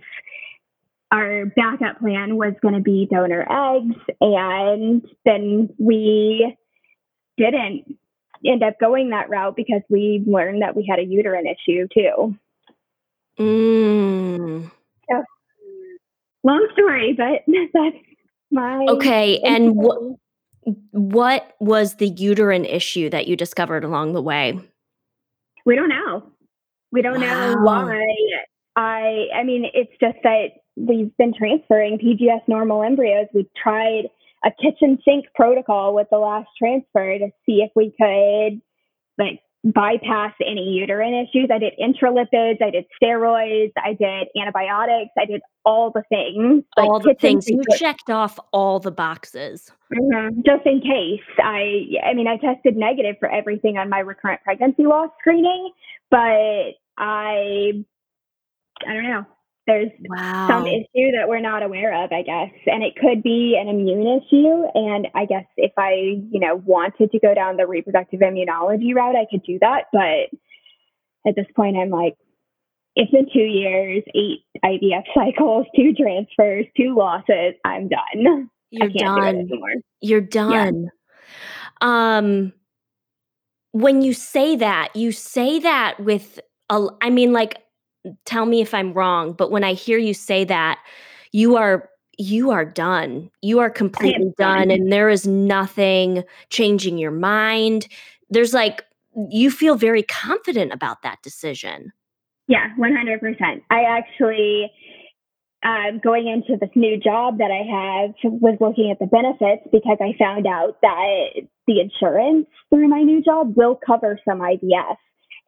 our 1.10 1.46
backup 1.46 1.98
plan 2.00 2.36
was 2.36 2.54
going 2.62 2.74
to 2.74 2.80
be 2.80 3.06
donor 3.10 3.42
eggs 3.42 3.96
and 4.20 5.06
then 5.24 5.68
we 5.78 6.56
didn't 7.36 7.98
end 8.46 8.62
up 8.62 8.78
going 8.80 9.10
that 9.10 9.28
route 9.28 9.56
because 9.56 9.82
we 9.88 10.22
learned 10.26 10.62
that 10.62 10.74
we 10.74 10.86
had 10.88 10.98
a 10.98 11.04
uterine 11.04 11.46
issue 11.46 11.86
too. 11.92 12.36
Mm. 13.38 14.70
So, 15.10 15.24
long 16.42 16.68
story, 16.72 17.14
but 17.14 17.44
that's 17.72 17.96
my 18.50 18.86
Okay, 18.88 19.38
and 19.40 19.74
what 19.74 19.98
what 20.92 21.54
was 21.60 21.96
the 21.96 22.08
uterine 22.08 22.64
issue 22.64 23.10
that 23.10 23.26
you 23.26 23.36
discovered 23.36 23.84
along 23.84 24.12
the 24.12 24.22
way? 24.22 24.58
We 25.64 25.76
don't 25.76 25.88
know. 25.88 26.32
We 26.90 27.02
don't 27.02 27.20
know 27.20 27.56
why. 27.62 28.04
I 28.76 29.26
I 29.34 29.42
mean, 29.44 29.66
it's 29.72 29.92
just 30.00 30.18
that 30.22 30.48
we've 30.76 31.16
been 31.16 31.34
transferring 31.34 31.98
PGS 31.98 32.48
normal 32.48 32.82
embryos. 32.82 33.26
We 33.34 33.48
tried 33.60 34.08
a 34.44 34.50
kitchen 34.50 34.98
sink 35.04 35.26
protocol 35.34 35.94
with 35.94 36.08
the 36.10 36.18
last 36.18 36.48
transfer 36.58 37.18
to 37.18 37.28
see 37.46 37.62
if 37.62 37.70
we 37.76 37.92
could 38.00 38.60
like 39.18 39.40
bypass 39.64 40.32
any 40.44 40.62
uterine 40.62 41.14
issues. 41.14 41.48
I 41.52 41.58
did 41.58 41.74
intralipids, 41.80 42.60
I 42.60 42.70
did 42.70 42.84
steroids, 43.00 43.72
I 43.76 43.94
did 43.94 44.28
antibiotics, 44.40 45.12
I 45.16 45.24
did 45.24 45.40
all 45.64 45.90
the 45.90 46.02
things. 46.08 46.64
like 46.76 46.88
All 46.88 46.98
the 46.98 47.14
things. 47.14 47.48
You 47.48 47.62
checked 47.76 48.10
off 48.10 48.38
all 48.52 48.80
the 48.80 48.90
boxes. 48.90 49.70
Mhm. 49.92 50.44
Just 50.44 50.66
in 50.66 50.80
case. 50.80 51.22
I 51.38 51.98
I 52.02 52.14
mean 52.14 52.26
I 52.26 52.38
tested 52.38 52.76
negative 52.76 53.16
for 53.20 53.30
everything 53.30 53.78
on 53.78 53.88
my 53.88 54.00
recurrent 54.00 54.42
pregnancy 54.42 54.84
loss 54.84 55.10
screening, 55.20 55.70
but 56.10 56.74
I 56.98 57.84
I 58.84 58.94
don't 58.94 59.04
know. 59.04 59.24
There's 59.66 59.90
some 60.48 60.66
issue 60.66 61.12
that 61.16 61.28
we're 61.28 61.40
not 61.40 61.62
aware 61.62 62.04
of, 62.04 62.10
I 62.10 62.22
guess. 62.22 62.50
And 62.66 62.82
it 62.82 62.94
could 62.96 63.22
be 63.22 63.56
an 63.60 63.68
immune 63.68 64.20
issue. 64.20 64.64
And 64.74 65.06
I 65.14 65.24
guess 65.24 65.44
if 65.56 65.72
I, 65.78 65.92
you 66.30 66.40
know, 66.40 66.60
wanted 66.64 67.12
to 67.12 67.18
go 67.20 67.32
down 67.32 67.56
the 67.56 67.66
reproductive 67.66 68.20
immunology 68.20 68.92
route, 68.94 69.14
I 69.14 69.26
could 69.30 69.44
do 69.44 69.58
that. 69.60 69.84
But 69.92 70.36
at 71.28 71.36
this 71.36 71.46
point 71.54 71.76
I'm 71.76 71.90
like, 71.90 72.16
it's 72.96 73.10
been 73.12 73.26
two 73.32 73.38
years, 73.38 74.02
eight 74.14 74.40
IVF 74.64 75.04
cycles, 75.14 75.66
two 75.76 75.94
transfers, 75.94 76.66
two 76.76 76.94
losses. 76.96 77.54
I'm 77.64 77.88
done. 77.88 78.50
You're 78.70 78.90
can't 78.90 79.48
do 79.48 79.56
done. 79.56 79.82
You're 80.00 80.20
done. 80.20 80.90
Um 81.80 82.52
when 83.70 84.02
you 84.02 84.12
say 84.12 84.56
that, 84.56 84.94
you 84.94 85.12
say 85.12 85.60
that 85.60 86.00
with 86.00 86.40
a 86.68 86.88
I 87.00 87.10
mean 87.10 87.32
like 87.32 87.61
tell 88.24 88.46
me 88.46 88.60
if 88.60 88.74
I'm 88.74 88.92
wrong, 88.92 89.32
but 89.32 89.50
when 89.50 89.64
I 89.64 89.74
hear 89.74 89.98
you 89.98 90.14
say 90.14 90.44
that, 90.44 90.78
you 91.32 91.56
are 91.56 91.88
you 92.18 92.50
are 92.50 92.64
done. 92.64 93.30
You 93.40 93.58
are 93.60 93.70
completely 93.70 94.32
done 94.38 94.68
done. 94.68 94.70
and 94.70 94.92
there 94.92 95.08
is 95.08 95.26
nothing 95.26 96.24
changing 96.50 96.98
your 96.98 97.10
mind. 97.10 97.88
There's 98.30 98.52
like 98.52 98.84
you 99.30 99.50
feel 99.50 99.76
very 99.76 100.02
confident 100.02 100.72
about 100.72 101.02
that 101.02 101.22
decision. 101.22 101.92
Yeah, 102.48 102.68
100%. 102.78 103.62
I 103.70 103.82
actually, 103.82 104.70
um, 105.64 106.00
going 106.02 106.26
into 106.26 106.58
this 106.58 106.70
new 106.74 106.98
job 106.98 107.38
that 107.38 107.50
I 107.50 107.62
have, 108.04 108.14
was 108.24 108.58
looking 108.60 108.90
at 108.90 108.98
the 108.98 109.06
benefits 109.06 109.66
because 109.70 109.98
I 110.00 110.16
found 110.18 110.46
out 110.46 110.78
that 110.82 111.46
the 111.66 111.80
insurance 111.80 112.46
through 112.70 112.88
my 112.88 113.02
new 113.02 113.22
job 113.22 113.54
will 113.56 113.78
cover 113.86 114.18
some 114.28 114.40
IVF. 114.40 114.96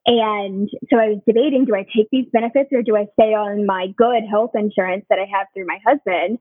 And 0.06 0.68
so 0.90 0.98
I 0.98 1.08
was 1.08 1.20
debating 1.26 1.64
do 1.64 1.74
I 1.74 1.86
take 1.96 2.08
these 2.12 2.26
benefits 2.32 2.70
or 2.72 2.82
do 2.82 2.96
I 2.96 3.06
stay 3.14 3.32
on 3.34 3.64
my 3.66 3.88
good 3.96 4.24
health 4.30 4.50
insurance 4.54 5.04
that 5.08 5.18
I 5.18 5.26
have 5.36 5.46
through 5.54 5.66
my 5.66 5.78
husband? 5.84 6.38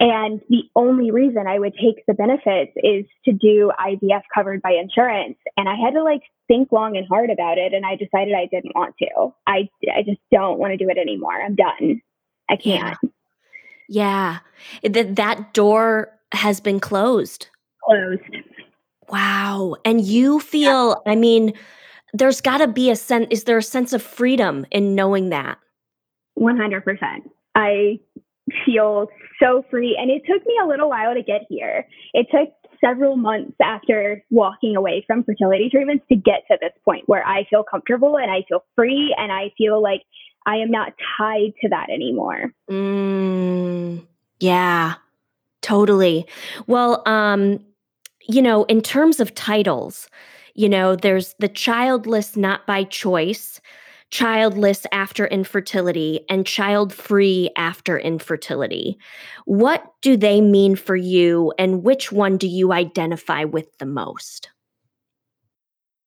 And 0.00 0.40
the 0.48 0.62
only 0.74 1.12
reason 1.12 1.46
I 1.46 1.58
would 1.58 1.74
take 1.74 2.04
the 2.06 2.14
benefits 2.14 2.72
is 2.76 3.04
to 3.26 3.32
do 3.32 3.70
IVF 3.78 4.22
covered 4.34 4.60
by 4.60 4.72
insurance. 4.72 5.36
And 5.56 5.68
I 5.68 5.76
had 5.76 5.92
to 5.92 6.02
like 6.02 6.22
think 6.48 6.72
long 6.72 6.96
and 6.96 7.06
hard 7.06 7.30
about 7.30 7.58
it. 7.58 7.72
And 7.72 7.86
I 7.86 7.94
decided 7.94 8.34
I 8.34 8.46
didn't 8.46 8.74
want 8.74 8.96
to. 8.98 9.32
I, 9.46 9.68
I 9.94 10.02
just 10.02 10.20
don't 10.32 10.58
want 10.58 10.72
to 10.72 10.76
do 10.76 10.88
it 10.88 10.98
anymore. 10.98 11.40
I'm 11.40 11.54
done. 11.54 12.00
I 12.50 12.56
can't. 12.56 12.98
Yeah. 13.88 14.38
That 14.82 15.14
that 15.16 15.54
door 15.54 16.08
has 16.32 16.58
been 16.58 16.80
closed. 16.80 17.48
Closed. 17.84 18.22
Wow. 19.08 19.76
And 19.84 20.00
you 20.00 20.40
feel, 20.40 21.02
I 21.06 21.14
mean, 21.14 21.52
there's 22.14 22.40
got 22.40 22.58
to 22.58 22.68
be 22.68 22.90
a 22.90 22.96
sense, 22.96 23.26
is 23.30 23.44
there 23.44 23.58
a 23.58 23.62
sense 23.62 23.92
of 23.92 24.00
freedom 24.00 24.64
in 24.70 24.94
knowing 24.94 25.28
that? 25.30 25.58
100%. 26.38 26.82
I 27.56 27.98
feel 28.64 29.08
so 29.42 29.64
free. 29.70 29.98
And 30.00 30.10
it 30.10 30.22
took 30.30 30.46
me 30.46 30.54
a 30.62 30.66
little 30.66 30.88
while 30.88 31.12
to 31.14 31.22
get 31.22 31.42
here. 31.48 31.86
It 32.12 32.28
took 32.30 32.50
several 32.80 33.16
months 33.16 33.56
after 33.60 34.22
walking 34.30 34.76
away 34.76 35.04
from 35.06 35.24
fertility 35.24 35.68
treatments 35.70 36.04
to 36.08 36.16
get 36.16 36.42
to 36.50 36.58
this 36.60 36.72
point 36.84 37.02
where 37.06 37.26
I 37.26 37.44
feel 37.50 37.64
comfortable 37.64 38.16
and 38.16 38.30
I 38.30 38.44
feel 38.48 38.64
free 38.76 39.14
and 39.18 39.32
I 39.32 39.52
feel 39.58 39.82
like 39.82 40.02
I 40.46 40.56
am 40.56 40.70
not 40.70 40.92
tied 41.18 41.52
to 41.62 41.68
that 41.70 41.88
anymore. 41.90 42.52
Mm, 42.70 44.06
yeah, 44.38 44.94
totally. 45.62 46.26
Well, 46.66 47.02
um, 47.06 47.64
you 48.28 48.42
know, 48.42 48.64
in 48.64 48.82
terms 48.82 49.20
of 49.20 49.34
titles, 49.34 50.08
you 50.54 50.68
know, 50.68 50.96
there's 50.96 51.34
the 51.38 51.48
childless 51.48 52.36
not 52.36 52.66
by 52.66 52.84
choice, 52.84 53.60
childless 54.10 54.86
after 54.92 55.26
infertility, 55.26 56.24
and 56.28 56.46
child 56.46 56.92
free 56.92 57.50
after 57.56 57.98
infertility. 57.98 58.98
What 59.44 59.84
do 60.02 60.16
they 60.16 60.40
mean 60.40 60.76
for 60.76 60.96
you, 60.96 61.52
and 61.58 61.82
which 61.82 62.12
one 62.12 62.36
do 62.36 62.46
you 62.46 62.72
identify 62.72 63.44
with 63.44 63.76
the 63.78 63.86
most? 63.86 64.50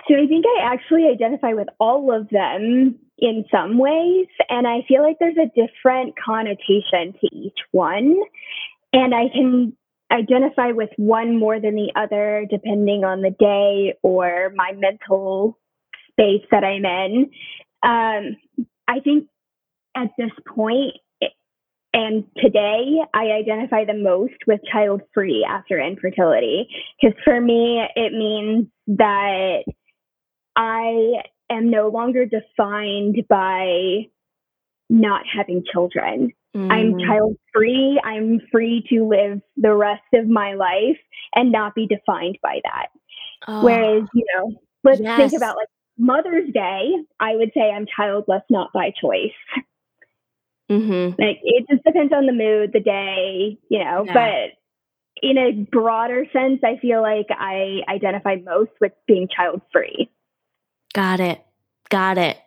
So 0.07 0.15
I 0.15 0.25
think 0.25 0.45
I 0.57 0.63
actually 0.63 1.07
identify 1.07 1.53
with 1.53 1.67
all 1.79 2.13
of 2.15 2.29
them 2.29 2.97
in 3.17 3.45
some 3.51 3.77
ways. 3.77 4.27
And 4.47 4.67
I 4.67 4.85
feel 4.87 5.03
like 5.03 5.17
there's 5.19 5.37
a 5.37 5.51
different 5.53 6.15
connotation 6.23 7.13
to 7.19 7.27
each 7.35 7.59
one. 7.71 8.15
And 8.93 9.13
I 9.13 9.27
can 9.27 9.75
identify 10.11 10.71
with 10.71 10.89
one 10.97 11.37
more 11.37 11.59
than 11.59 11.75
the 11.75 11.91
other 11.95 12.45
depending 12.49 13.03
on 13.03 13.21
the 13.21 13.31
day 13.31 13.95
or 14.01 14.51
my 14.55 14.71
mental 14.73 15.57
space 16.11 16.45
that 16.51 16.63
I'm 16.63 16.85
in. 16.85 17.29
Um, 17.83 18.37
I 18.87 18.99
think 19.03 19.27
at 19.95 20.09
this 20.17 20.31
point, 20.47 20.93
and 21.93 22.25
today 22.37 22.99
I 23.13 23.31
identify 23.31 23.85
the 23.85 23.93
most 23.93 24.35
with 24.45 24.61
child 24.71 25.01
free 25.13 25.45
after 25.49 25.79
infertility. 25.79 26.67
Because 27.01 27.17
for 27.23 27.39
me, 27.39 27.83
it 27.95 28.13
means 28.13 28.67
that 28.87 29.63
I 30.55 31.21
am 31.49 31.69
no 31.69 31.89
longer 31.89 32.25
defined 32.25 33.23
by 33.29 34.07
not 34.89 35.23
having 35.35 35.63
children. 35.71 36.33
I'm 36.69 36.95
Mm, 36.95 37.05
child 37.05 37.35
free. 37.53 37.99
I'm 38.03 38.41
free 38.51 38.83
to 38.89 39.05
live 39.07 39.41
the 39.57 39.73
rest 39.73 40.03
of 40.13 40.27
my 40.27 40.53
life 40.53 40.97
and 41.35 41.51
not 41.51 41.75
be 41.75 41.87
defined 41.87 42.37
by 42.43 42.59
that. 42.63 42.87
oh, 43.47 43.51
Whereas, 43.59 44.07
you 44.13 44.25
know, 44.35 44.53
let's 44.83 45.01
think 45.15 45.33
about 45.35 45.55
like 45.57 45.67
Mother's 45.97 46.51
Day, 46.53 46.91
I 47.19 47.35
would 47.35 47.51
say 47.53 47.71
I'm 47.71 47.85
childless, 47.95 48.43
not 48.49 48.71
by 48.73 48.91
choice. 49.01 49.31
hmm 50.69 51.15
Like 51.17 51.39
it 51.43 51.65
just 51.69 51.83
depends 51.83 52.13
on 52.13 52.25
the 52.25 52.33
mood, 52.33 52.71
the 52.73 52.79
day, 52.79 53.57
you 53.69 53.79
know, 53.83 54.07
Yeah. 54.07 54.13
but 54.13 54.51
in 55.21 55.37
a 55.37 55.51
broader 55.71 56.25
sense, 56.33 56.61
I 56.63 56.77
feel 56.81 57.01
like 57.01 57.27
I 57.31 57.81
identify 57.89 58.35
most 58.43 58.71
with 58.81 58.93
being 59.07 59.27
child 59.33 59.61
free. 59.71 60.09
Got 60.93 61.19
it. 61.19 61.43
Got 61.89 62.17
it. 62.17 62.37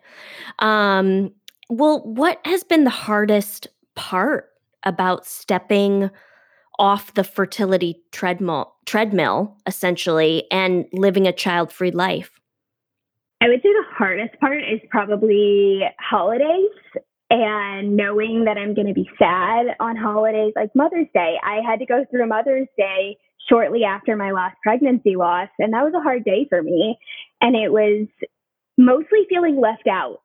Um, 0.59 1.31
well, 1.69 2.01
what 2.03 2.39
has 2.45 2.63
been 2.63 2.83
the 2.83 2.89
hardest 2.89 3.67
part 3.95 4.49
about 4.83 5.25
stepping 5.25 6.09
off 6.79 7.13
the 7.13 7.23
fertility 7.23 8.01
treadmill 8.11 8.73
treadmill 8.85 9.57
essentially 9.67 10.45
and 10.51 10.85
living 10.93 11.27
a 11.27 11.33
child-free 11.33 11.91
life? 11.91 12.39
I 13.41 13.47
would 13.47 13.61
say 13.61 13.69
the 13.69 13.83
hardest 13.97 14.39
part 14.39 14.59
is 14.59 14.79
probably 14.89 15.81
holidays 15.99 16.69
and 17.29 17.95
knowing 17.95 18.43
that 18.45 18.57
I'm 18.57 18.73
going 18.73 18.87
to 18.87 18.93
be 18.93 19.09
sad 19.17 19.75
on 19.79 19.95
holidays 19.95 20.53
like 20.55 20.69
Mother's 20.75 21.07
Day. 21.13 21.37
I 21.43 21.59
had 21.65 21.79
to 21.79 21.85
go 21.85 22.05
through 22.09 22.27
Mother's 22.27 22.67
Day 22.77 23.17
shortly 23.49 23.83
after 23.83 24.15
my 24.15 24.31
last 24.31 24.57
pregnancy 24.61 25.15
loss, 25.15 25.49
and 25.57 25.73
that 25.73 25.83
was 25.83 25.93
a 25.95 26.01
hard 26.01 26.23
day 26.23 26.45
for 26.49 26.61
me. 26.61 26.97
And 27.39 27.55
it 27.55 27.71
was 27.71 28.07
mostly 28.77 29.25
feeling 29.29 29.59
left 29.59 29.87
out. 29.89 30.19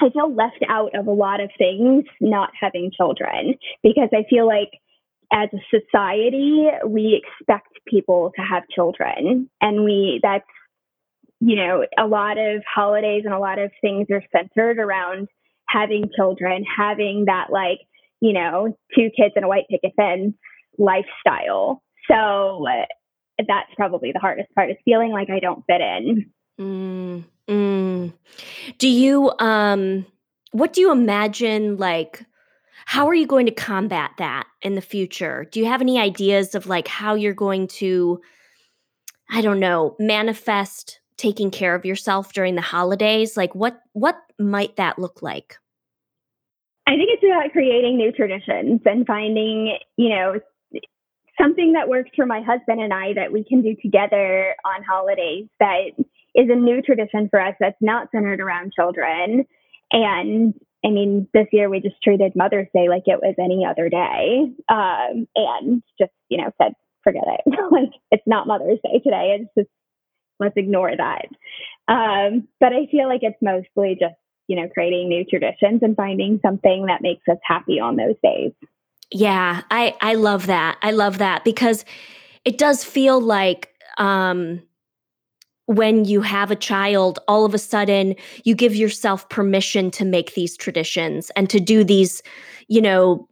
I 0.00 0.10
feel 0.10 0.32
left 0.34 0.64
out 0.68 0.94
of 0.94 1.06
a 1.06 1.12
lot 1.12 1.40
of 1.40 1.50
things 1.58 2.04
not 2.20 2.50
having 2.58 2.90
children 2.96 3.54
because 3.82 4.08
I 4.12 4.24
feel 4.30 4.46
like 4.46 4.70
as 5.32 5.48
a 5.52 5.58
society, 5.70 6.68
we 6.86 7.20
expect 7.22 7.68
people 7.86 8.32
to 8.36 8.42
have 8.42 8.62
children 8.74 9.50
and 9.60 9.84
we 9.84 10.20
that's 10.22 10.44
you 11.40 11.56
know, 11.56 11.84
a 11.98 12.06
lot 12.06 12.36
of 12.38 12.62
holidays 12.72 13.22
and 13.24 13.34
a 13.34 13.38
lot 13.38 13.58
of 13.58 13.70
things 13.80 14.08
are 14.10 14.22
centered 14.34 14.78
around 14.78 15.28
having 15.68 16.10
children, 16.16 16.64
having 16.64 17.24
that 17.26 17.48
like, 17.50 17.78
you 18.20 18.32
know, 18.32 18.76
two 18.96 19.10
kids 19.16 19.34
and 19.36 19.44
a 19.44 19.48
white 19.48 19.66
picket 19.70 19.92
fence 19.96 20.34
lifestyle. 20.78 21.82
So 22.10 22.66
uh, 22.66 22.86
that's 23.38 23.72
probably 23.76 24.12
the 24.12 24.18
hardest 24.18 24.52
part 24.54 24.70
is 24.70 24.76
feeling 24.84 25.12
like 25.12 25.30
I 25.30 25.38
don't 25.38 25.64
fit 25.66 25.80
in. 25.80 26.30
Mm, 26.58 27.24
mm. 27.48 28.12
Do 28.78 28.88
you, 28.88 29.32
um, 29.38 30.06
what 30.52 30.72
do 30.72 30.80
you 30.80 30.92
imagine 30.92 31.76
like, 31.76 32.24
how 32.86 33.06
are 33.06 33.14
you 33.14 33.26
going 33.26 33.46
to 33.46 33.52
combat 33.52 34.12
that 34.18 34.46
in 34.62 34.74
the 34.74 34.80
future? 34.80 35.46
Do 35.50 35.60
you 35.60 35.66
have 35.66 35.82
any 35.82 35.98
ideas 35.98 36.54
of 36.54 36.66
like 36.66 36.88
how 36.88 37.14
you're 37.14 37.34
going 37.34 37.66
to, 37.68 38.20
I 39.30 39.42
don't 39.42 39.60
know, 39.60 39.94
manifest 39.98 41.00
taking 41.18 41.50
care 41.50 41.74
of 41.74 41.84
yourself 41.84 42.32
during 42.32 42.54
the 42.54 42.62
holidays? 42.62 43.36
Like 43.36 43.54
what 43.54 43.80
what 43.92 44.18
might 44.38 44.76
that 44.76 44.98
look 44.98 45.20
like? 45.20 45.58
I 46.86 46.92
think 46.92 47.10
it's 47.12 47.22
about 47.22 47.52
creating 47.52 47.98
new 47.98 48.10
traditions 48.10 48.80
and 48.86 49.06
finding, 49.06 49.76
you 49.98 50.08
know, 50.08 50.40
something 51.38 51.74
that 51.74 51.88
works 51.88 52.10
for 52.16 52.24
my 52.24 52.40
husband 52.40 52.80
and 52.80 52.94
I 52.94 53.12
that 53.14 53.32
we 53.32 53.44
can 53.44 53.60
do 53.60 53.76
together 53.82 54.54
on 54.64 54.82
holidays 54.82 55.46
that 55.60 55.90
is 56.34 56.48
a 56.50 56.54
new 56.54 56.82
tradition 56.82 57.28
for 57.30 57.40
us 57.40 57.54
that's 57.58 57.76
not 57.80 58.10
centered 58.12 58.40
around 58.40 58.72
children. 58.72 59.46
And 59.90 60.54
I 60.84 60.90
mean, 60.90 61.28
this 61.34 61.46
year 61.52 61.68
we 61.68 61.80
just 61.80 62.02
treated 62.02 62.32
Mother's 62.36 62.68
Day 62.74 62.88
like 62.88 63.04
it 63.06 63.20
was 63.20 63.34
any 63.38 63.64
other 63.66 63.88
day, 63.88 64.52
um, 64.68 65.26
and 65.34 65.82
just 65.98 66.12
you 66.28 66.38
know 66.38 66.50
said 66.60 66.72
forget 67.02 67.24
it, 67.26 67.40
like 67.72 67.90
it's 68.10 68.26
not 68.26 68.46
Mother's 68.46 68.78
Day 68.84 69.00
today. 69.02 69.38
It's 69.40 69.50
just 69.58 69.70
let's 70.38 70.56
ignore 70.56 70.92
that. 70.96 71.26
Um, 71.88 72.46
but 72.60 72.72
I 72.72 72.86
feel 72.90 73.08
like 73.08 73.22
it's 73.22 73.42
mostly 73.42 73.96
just 73.98 74.14
you 74.46 74.56
know 74.56 74.68
creating 74.72 75.08
new 75.08 75.24
traditions 75.24 75.80
and 75.82 75.96
finding 75.96 76.38
something 76.44 76.86
that 76.86 77.02
makes 77.02 77.26
us 77.28 77.38
happy 77.42 77.80
on 77.80 77.96
those 77.96 78.16
days. 78.22 78.52
Yeah, 79.10 79.62
I 79.70 79.96
I 80.00 80.14
love 80.14 80.46
that. 80.46 80.78
I 80.82 80.92
love 80.92 81.18
that 81.18 81.44
because 81.44 81.84
it 82.44 82.56
does 82.56 82.84
feel 82.84 83.20
like 83.20 83.70
um 83.96 84.62
when 85.68 86.04
you 86.04 86.20
have 86.20 86.50
a 86.50 86.56
child, 86.56 87.18
all 87.28 87.44
of 87.44 87.54
a 87.54 87.58
sudden 87.58 88.14
you 88.44 88.54
give 88.54 88.74
yourself 88.74 89.28
permission 89.28 89.90
to 89.92 90.04
make 90.04 90.34
these 90.34 90.56
traditions 90.56 91.30
and 91.36 91.48
to 91.50 91.60
do 91.60 91.84
these, 91.84 92.22
you 92.68 92.80
know, 92.80 93.28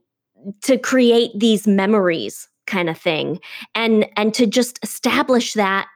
to 0.62 0.78
create 0.78 1.32
these 1.34 1.66
memories 1.66 2.48
kind 2.66 2.88
of 2.88 2.98
thing. 2.98 3.40
And 3.74 4.06
and 4.16 4.32
to 4.34 4.46
just 4.46 4.78
establish 4.82 5.54
that 5.54 5.88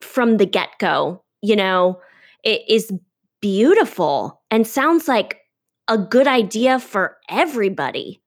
from 0.00 0.36
the 0.36 0.44
get-go 0.44 1.22
you 1.40 1.56
know 1.56 1.98
it 2.42 2.62
is 2.68 2.92
beautiful 3.40 4.42
and 4.50 4.66
sounds 4.66 5.08
like 5.08 5.40
a 5.88 5.98
good 5.98 6.26
idea 6.26 6.78
for 6.78 7.18
everybody. 7.28 8.22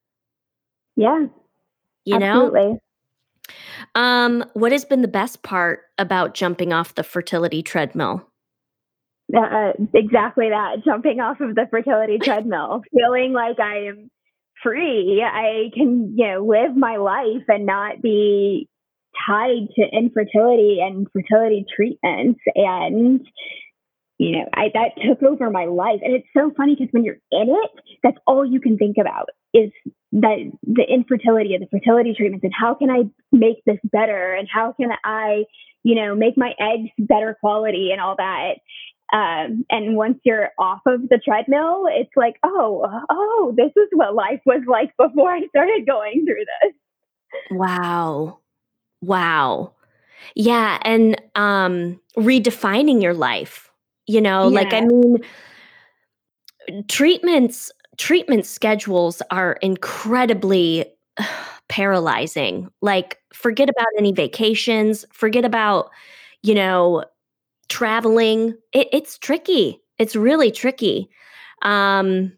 Yeah. 0.96 1.26
You 2.06 2.16
absolutely. 2.16 2.62
know 2.62 2.80
um, 3.96 4.44
what 4.54 4.72
has 4.72 4.86
been 4.86 5.02
the 5.02 5.08
best 5.08 5.44
part 5.44 5.82
about 5.98 6.34
jumping 6.34 6.74
off 6.74 6.96
the 6.96 7.04
fertility 7.04 7.64
treadmill? 7.64 8.28
Uh, 9.36 9.74
exactly 9.94 10.50
that 10.50 10.78
jumping 10.86 11.20
off 11.20 11.42
of 11.42 11.56
the 11.56 11.68
fertility 11.70 12.18
treadmill, 12.22 12.82
feeling 12.94 13.34
like 13.34 13.60
I 13.60 13.88
am 13.88 14.10
free. 14.64 15.24
I 15.24 15.70
can, 15.74 16.14
you 16.18 16.28
know, 16.28 16.46
live 16.46 16.76
my 16.76 16.98
life 16.98 17.44
and 17.48 17.66
not 17.66 18.02
be 18.02 18.70
tied 19.28 19.68
to 19.76 19.84
infertility 19.92 20.80
and 20.82 21.08
fertility 21.12 21.66
treatments. 21.76 22.40
And, 22.56 23.28
you 24.18 24.32
know, 24.32 24.46
I 24.54 24.72
that 24.74 24.92
took 25.06 25.24
over 25.24 25.50
my 25.50 25.66
life. 25.66 26.00
And 26.02 26.16
it's 26.16 26.28
so 26.36 26.52
funny 26.56 26.76
because 26.76 26.92
when 26.92 27.04
you're 27.04 27.20
in 27.32 27.50
it, 27.50 27.72
that's 28.04 28.18
all 28.26 28.46
you 28.46 28.62
can 28.62 28.78
think 28.78 28.98
about 29.00 29.30
is 29.54 29.72
that 30.12 30.52
the 30.64 30.84
infertility 30.88 31.54
and 31.54 31.64
the 31.64 31.70
fertility 31.70 32.14
treatments 32.16 32.44
and 32.44 32.54
how 32.58 32.74
can 32.74 32.90
I 32.90 33.04
make 33.32 33.64
this 33.66 33.80
better 33.84 34.34
and 34.34 34.48
how 34.52 34.74
can 34.74 34.90
I, 35.04 35.44
you 35.84 35.96
know, 35.96 36.16
make 36.16 36.38
my 36.38 36.54
eggs 36.60 36.90
better 36.98 37.36
quality 37.40 37.90
and 37.92 38.02
all 38.02 38.16
that. 38.18 38.56
Um, 39.14 39.66
and 39.70 39.96
once 39.96 40.20
you're 40.24 40.50
off 40.60 40.82
of 40.86 41.08
the 41.10 41.20
treadmill, 41.24 41.86
it's 41.90 42.12
like, 42.16 42.36
oh, 42.44 42.86
oh, 43.10 43.54
this 43.56 43.72
is 43.76 43.88
what 43.94 44.14
life 44.16 44.42
was 44.46 44.64
like 44.68 44.92
before 44.98 45.32
I 45.32 45.48
started 45.48 45.86
going 45.86 46.26
through 46.26 46.46
this. 46.62 46.74
Wow. 47.52 48.40
Wow. 49.02 49.74
Yeah. 50.36 50.80
And 50.82 51.22
um, 51.36 52.02
redefining 52.18 53.02
your 53.02 53.14
life, 53.14 53.72
you 54.08 54.20
know, 54.20 54.50
yeah. 54.50 54.56
like, 54.56 54.74
I 54.74 54.82
mean, 54.82 55.18
treatments 56.88 57.72
treatment 57.98 58.46
schedules 58.46 59.22
are 59.32 59.54
incredibly 59.62 60.86
paralyzing. 61.70 62.70
Like, 62.82 63.20
forget 63.34 63.70
about 63.70 63.88
any 63.98 64.12
vacations, 64.12 65.06
forget 65.12 65.46
about, 65.46 65.92
you 66.44 66.56
know, 66.56 67.04
traveling. 67.70 68.56
It, 68.74 68.88
it's 68.92 69.18
tricky. 69.18 69.82
It's 69.98 70.16
really 70.16 70.52
tricky. 70.52 71.10
Um, 71.64 72.34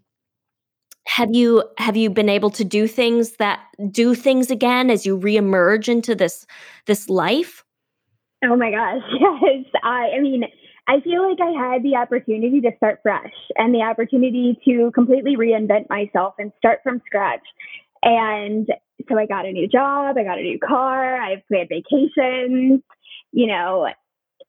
have 1.06 1.34
you 1.34 1.63
have 1.78 1.98
you 1.98 2.10
been 2.10 2.30
able 2.30 2.52
to 2.52 2.63
do 2.63 2.88
things 2.88 3.38
that 3.38 3.60
do 3.91 4.13
things 4.13 4.52
again 4.52 4.89
as 4.89 5.06
you 5.06 5.17
reemerge 5.17 5.89
into 5.89 6.13
this 6.13 6.45
this 6.86 7.10
life? 7.10 7.65
Oh 8.43 8.56
my 8.56 8.72
gosh, 8.72 9.02
yes. 9.19 9.65
I, 9.84 10.12
I 10.15 10.19
mean, 10.19 10.43
I 10.89 11.02
feel 11.02 11.21
like 11.30 11.38
I 11.39 11.52
had 11.52 11.84
the 11.84 11.95
opportunity 11.97 12.62
to 12.62 12.71
start 12.78 13.02
fresh 13.04 13.32
and 13.56 13.75
the 13.75 13.84
opportunity 13.84 14.60
to 14.65 14.89
completely 14.95 15.38
reinvent 15.38 15.88
myself 15.88 16.34
and 16.39 16.52
start 16.58 16.80
from 16.82 16.99
scratch. 17.06 17.43
And 18.02 18.67
so 19.08 19.19
I 19.19 19.28
got 19.28 19.45
a 19.45 19.52
new 19.52 19.67
job, 19.67 20.17
I 20.17 20.23
got 20.23 20.39
a 20.39 20.41
new 20.41 20.58
car, 20.58 21.21
I 21.21 21.30
have 21.32 21.47
planned 21.47 21.69
vacations, 21.69 22.82
you 23.32 23.45
know, 23.45 23.88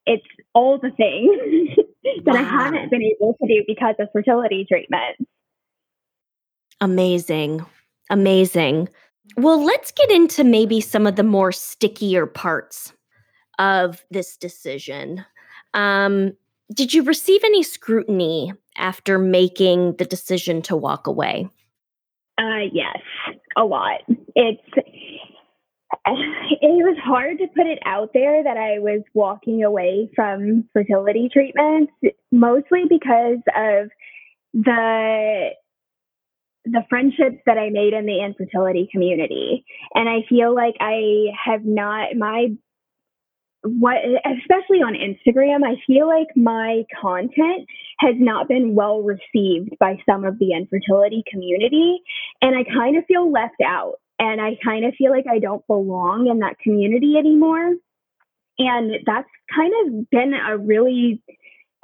it's 0.06 0.24
all 0.54 0.78
the 0.78 0.90
things 0.96 1.76
that 2.24 2.34
wow. 2.34 2.40
I 2.40 2.42
haven't 2.42 2.90
been 2.90 3.02
able 3.02 3.36
to 3.38 3.46
do 3.46 3.62
because 3.66 3.96
of 3.98 4.08
fertility 4.10 4.64
treatment. 4.66 5.28
Amazing. 6.80 7.66
Amazing. 8.08 8.88
Well, 9.36 9.62
let's 9.62 9.92
get 9.92 10.10
into 10.10 10.42
maybe 10.42 10.80
some 10.80 11.06
of 11.06 11.16
the 11.16 11.22
more 11.22 11.52
stickier 11.52 12.24
parts 12.24 12.94
of 13.58 14.02
this 14.10 14.38
decision. 14.38 15.26
Um, 15.74 16.32
did 16.72 16.94
you 16.94 17.02
receive 17.02 17.42
any 17.44 17.62
scrutiny 17.62 18.52
after 18.76 19.18
making 19.18 19.96
the 19.96 20.04
decision 20.04 20.62
to 20.62 20.76
walk 20.76 21.06
away? 21.06 21.48
Uh, 22.38 22.64
yes, 22.72 22.98
a 23.56 23.64
lot. 23.64 24.00
It's 24.34 24.62
it 26.06 26.60
was 26.62 26.96
hard 27.02 27.38
to 27.38 27.46
put 27.48 27.66
it 27.66 27.78
out 27.84 28.10
there 28.14 28.42
that 28.42 28.56
I 28.56 28.78
was 28.78 29.02
walking 29.12 29.64
away 29.64 30.10
from 30.14 30.68
fertility 30.72 31.28
treatments, 31.32 31.92
mostly 32.30 32.84
because 32.88 33.38
of 33.54 33.90
the 34.54 35.50
the 36.66 36.84
friendships 36.88 37.38
that 37.46 37.58
I 37.58 37.70
made 37.70 37.94
in 37.94 38.06
the 38.06 38.22
infertility 38.22 38.88
community. 38.92 39.64
And 39.94 40.08
I 40.08 40.26
feel 40.28 40.54
like 40.54 40.76
I 40.78 41.32
have 41.44 41.64
not 41.64 42.14
my 42.16 42.48
what 43.62 43.96
especially 44.24 44.78
on 44.78 44.94
Instagram, 44.94 45.60
I 45.64 45.76
feel 45.86 46.06
like 46.06 46.28
my 46.34 46.84
content 47.00 47.68
has 47.98 48.14
not 48.18 48.48
been 48.48 48.74
well 48.74 49.02
received 49.02 49.76
by 49.78 49.96
some 50.08 50.24
of 50.24 50.38
the 50.38 50.52
infertility 50.52 51.22
community 51.30 52.00
and 52.40 52.56
I 52.56 52.64
kind 52.64 52.96
of 52.96 53.04
feel 53.06 53.30
left 53.30 53.60
out 53.64 53.96
and 54.18 54.40
I 54.40 54.56
kind 54.64 54.84
of 54.84 54.94
feel 54.94 55.10
like 55.10 55.26
I 55.30 55.38
don't 55.38 55.66
belong 55.66 56.28
in 56.30 56.38
that 56.40 56.58
community 56.62 57.16
anymore. 57.18 57.74
And 58.58 58.92
that's 59.06 59.28
kind 59.54 59.72
of 59.84 60.10
been 60.10 60.34
a 60.34 60.56
really 60.56 61.22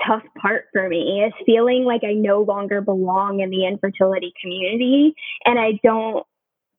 tough 0.06 0.22
part 0.40 0.64
for 0.72 0.88
me 0.88 1.24
is 1.26 1.32
feeling 1.46 1.84
like 1.84 2.02
I 2.04 2.12
no 2.12 2.42
longer 2.42 2.80
belong 2.80 3.40
in 3.40 3.50
the 3.50 3.66
infertility 3.66 4.32
community 4.42 5.14
and 5.44 5.58
I 5.58 5.80
don't 5.82 6.26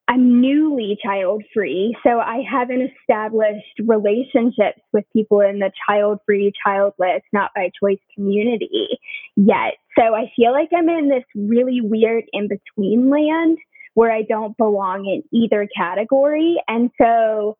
I'm 0.10 0.40
newly 0.40 0.98
child 1.04 1.44
free, 1.54 1.96
so 2.02 2.20
I 2.20 2.42
haven't 2.50 2.92
established 3.02 3.80
relationships 3.86 4.80
with 4.94 5.04
people 5.12 5.42
in 5.42 5.60
the 5.60 5.72
child 5.88 6.20
free, 6.26 6.54
childless, 6.66 7.22
not 7.34 7.52
by 7.54 7.72
choice 7.82 8.00
community 8.16 9.00
yet. 9.36 9.74
So 9.98 10.16
I 10.16 10.32
feel 10.36 10.54
like 10.54 10.70
I'm 10.76 10.88
in 10.88 11.10
this 11.10 11.26
really 11.36 11.82
weird 11.82 12.24
in 12.32 12.48
between 12.48 13.10
land 13.10 13.58
where 13.96 14.12
I 14.12 14.22
don't 14.22 14.56
belong 14.58 15.06
in 15.08 15.24
either 15.38 15.68
category. 15.76 16.56
And 16.70 16.90
so 17.02 17.58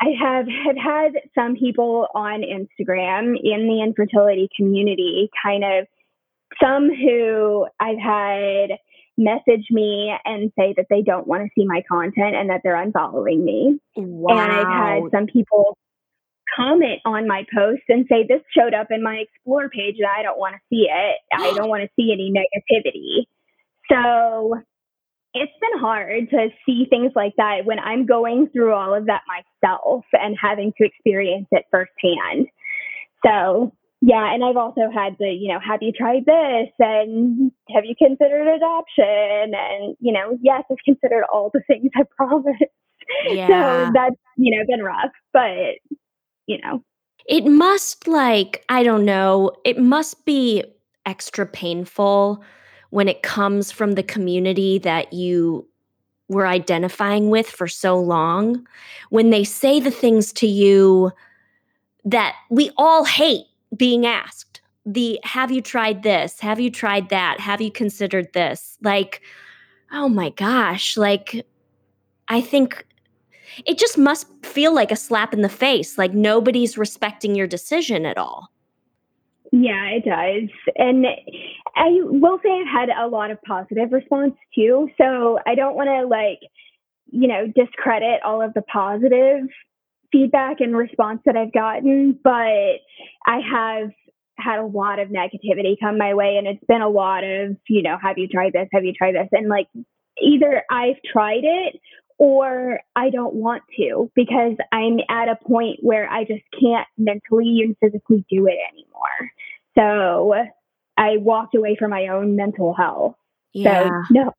I 0.00 0.06
have, 0.20 0.46
have 0.48 0.76
had 0.76 1.12
some 1.34 1.54
people 1.56 2.08
on 2.14 2.42
Instagram 2.42 3.36
in 3.40 3.68
the 3.68 3.82
infertility 3.86 4.48
community 4.56 5.30
kind 5.44 5.62
of 5.62 5.86
some 6.60 6.88
who 6.88 7.66
I've 7.78 7.98
had 7.98 8.78
message 9.18 9.66
me 9.70 10.14
and 10.24 10.52
say 10.58 10.72
that 10.76 10.86
they 10.88 11.02
don't 11.02 11.26
want 11.26 11.42
to 11.42 11.50
see 11.58 11.66
my 11.66 11.82
content 11.90 12.36
and 12.36 12.48
that 12.50 12.60
they're 12.62 12.76
unfollowing 12.76 13.42
me. 13.42 13.78
Wow. 13.96 14.38
And 14.38 14.52
I've 14.52 14.66
had 14.66 15.02
some 15.12 15.26
people 15.26 15.76
comment 16.56 17.00
on 17.04 17.26
my 17.26 17.44
post 17.54 17.82
and 17.88 18.06
say, 18.10 18.24
This 18.26 18.40
showed 18.56 18.74
up 18.74 18.88
in 18.90 19.02
my 19.02 19.24
Explore 19.28 19.68
page 19.68 19.96
and 19.98 20.06
I 20.06 20.22
don't 20.22 20.38
want 20.38 20.54
to 20.54 20.60
see 20.70 20.88
it. 20.90 21.16
I 21.32 21.52
don't 21.56 21.68
want 21.68 21.82
to 21.82 21.88
see 21.96 22.12
any 22.12 22.32
negativity. 22.32 23.26
So 23.90 24.54
it's 25.34 25.52
been 25.60 25.78
hard 25.80 26.30
to 26.30 26.48
see 26.64 26.86
things 26.88 27.12
like 27.14 27.34
that 27.36 27.64
when 27.64 27.78
I'm 27.78 28.06
going 28.06 28.48
through 28.48 28.72
all 28.72 28.94
of 28.94 29.06
that 29.06 29.22
myself 29.62 30.04
and 30.12 30.36
having 30.40 30.72
to 30.78 30.86
experience 30.86 31.46
it 31.50 31.64
firsthand. 31.70 32.46
So, 33.24 33.72
yeah, 34.00 34.32
and 34.32 34.44
I've 34.44 34.56
also 34.56 34.90
had 34.94 35.16
the, 35.18 35.28
you 35.28 35.52
know, 35.52 35.58
have 35.58 35.82
you 35.82 35.92
tried 35.92 36.24
this 36.24 36.68
and 36.78 37.50
have 37.74 37.84
you 37.84 37.94
considered 37.98 38.46
adoption? 38.46 39.54
And, 39.54 39.96
you 39.98 40.12
know, 40.12 40.38
yes, 40.40 40.62
I've 40.70 40.76
considered 40.84 41.24
all 41.32 41.50
the 41.52 41.62
things 41.66 41.90
I 41.96 42.02
promised. 42.16 42.64
Yeah. 43.30 43.46
So 43.46 43.92
that's, 43.94 44.16
you 44.36 44.54
know, 44.54 44.66
been 44.66 44.84
rough, 44.84 45.12
but, 45.32 45.96
you 46.46 46.58
know. 46.62 46.84
It 47.26 47.46
must, 47.46 48.06
like, 48.06 48.62
I 48.68 48.82
don't 48.82 49.06
know, 49.06 49.50
it 49.64 49.78
must 49.78 50.26
be 50.26 50.62
extra 51.06 51.46
painful 51.46 52.44
when 52.90 53.08
it 53.08 53.22
comes 53.22 53.72
from 53.72 53.92
the 53.92 54.02
community 54.02 54.76
that 54.80 55.14
you 55.14 55.66
were 56.28 56.46
identifying 56.46 57.30
with 57.30 57.48
for 57.48 57.66
so 57.66 57.98
long, 57.98 58.66
when 59.08 59.30
they 59.30 59.42
say 59.42 59.80
the 59.80 59.90
things 59.90 60.30
to 60.34 60.46
you 60.46 61.10
that 62.04 62.36
we 62.50 62.70
all 62.76 63.04
hate 63.04 63.46
being 63.76 64.06
asked 64.06 64.60
the 64.88 65.20
have 65.22 65.50
you 65.50 65.60
tried 65.60 66.02
this? 66.02 66.40
Have 66.40 66.58
you 66.58 66.70
tried 66.70 67.10
that? 67.10 67.40
Have 67.40 67.60
you 67.60 67.70
considered 67.70 68.32
this? 68.32 68.78
Like, 68.82 69.20
oh 69.92 70.08
my 70.08 70.30
gosh, 70.30 70.96
like, 70.96 71.46
I 72.28 72.40
think 72.40 72.86
it 73.66 73.78
just 73.78 73.98
must 73.98 74.26
feel 74.44 74.74
like 74.74 74.90
a 74.90 74.96
slap 74.96 75.34
in 75.34 75.42
the 75.42 75.48
face. 75.48 75.98
Like 75.98 76.14
nobody's 76.14 76.78
respecting 76.78 77.34
your 77.34 77.46
decision 77.46 78.06
at 78.06 78.16
all. 78.16 78.50
Yeah, 79.52 79.86
it 79.88 80.04
does. 80.04 80.50
And 80.76 81.06
I 81.74 81.88
will 82.02 82.38
say 82.42 82.50
I've 82.50 82.66
had 82.66 82.88
a 82.90 83.08
lot 83.08 83.30
of 83.30 83.40
positive 83.42 83.92
response 83.92 84.34
too. 84.54 84.88
So 84.98 85.38
I 85.46 85.54
don't 85.54 85.74
want 85.74 85.88
to 85.88 86.06
like, 86.06 86.40
you 87.10 87.28
know, 87.28 87.46
discredit 87.46 88.22
all 88.24 88.42
of 88.42 88.52
the 88.54 88.62
positive 88.62 89.48
feedback 90.12 90.60
and 90.60 90.76
response 90.76 91.20
that 91.26 91.36
I've 91.36 91.52
gotten, 91.52 92.18
but 92.22 92.30
I 93.26 93.40
have 93.52 93.90
had 94.38 94.60
a 94.60 94.66
lot 94.66 94.98
of 94.98 95.08
negativity 95.08 95.76
come 95.80 95.98
my 95.98 96.14
way 96.14 96.36
and 96.36 96.46
it's 96.46 96.64
been 96.68 96.82
a 96.82 96.88
lot 96.88 97.24
of, 97.24 97.56
you 97.68 97.82
know, 97.82 97.96
have 98.00 98.18
you 98.18 98.28
tried 98.28 98.52
this? 98.52 98.68
Have 98.72 98.84
you 98.84 98.92
tried 98.92 99.14
this? 99.14 99.28
And 99.32 99.48
like 99.48 99.66
either 100.20 100.62
I've 100.70 100.96
tried 101.12 101.42
it 101.42 101.80
or 102.18 102.80
I 102.96 103.10
don't 103.10 103.34
want 103.34 103.62
to 103.78 104.10
because 104.14 104.56
I'm 104.72 104.98
at 105.08 105.28
a 105.28 105.36
point 105.36 105.78
where 105.82 106.08
I 106.08 106.24
just 106.24 106.42
can't 106.60 106.86
mentally 106.96 107.60
and 107.64 107.76
physically 107.80 108.24
do 108.30 108.46
it 108.46 108.58
anymore. 108.72 109.30
So 109.76 110.34
I 110.96 111.16
walked 111.18 111.54
away 111.54 111.76
from 111.78 111.90
my 111.90 112.08
own 112.08 112.34
mental 112.36 112.74
health. 112.74 113.14
Yeah. 113.54 114.02
So, 114.08 114.32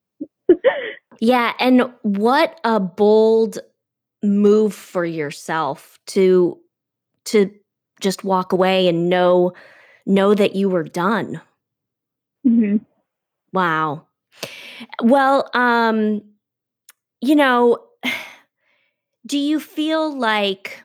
no. 0.51 0.57
yeah. 1.19 1.53
And 1.59 1.93
what 2.01 2.59
a 2.63 2.79
bold 2.79 3.59
move 4.21 4.73
for 4.73 5.05
yourself 5.05 5.99
to 6.07 6.57
to 7.25 7.51
just 7.99 8.23
walk 8.23 8.53
away 8.53 8.87
and 8.87 9.09
know 9.09 9.53
know 10.05 10.33
that 10.33 10.55
you 10.55 10.69
were 10.69 10.83
done. 10.83 11.41
Mm-hmm. 12.45 12.77
Wow. 13.53 14.07
Well, 15.01 15.49
um, 15.53 16.21
you 17.21 17.35
know, 17.35 17.79
do 19.25 19.37
you 19.37 19.59
feel 19.59 20.17
like 20.17 20.83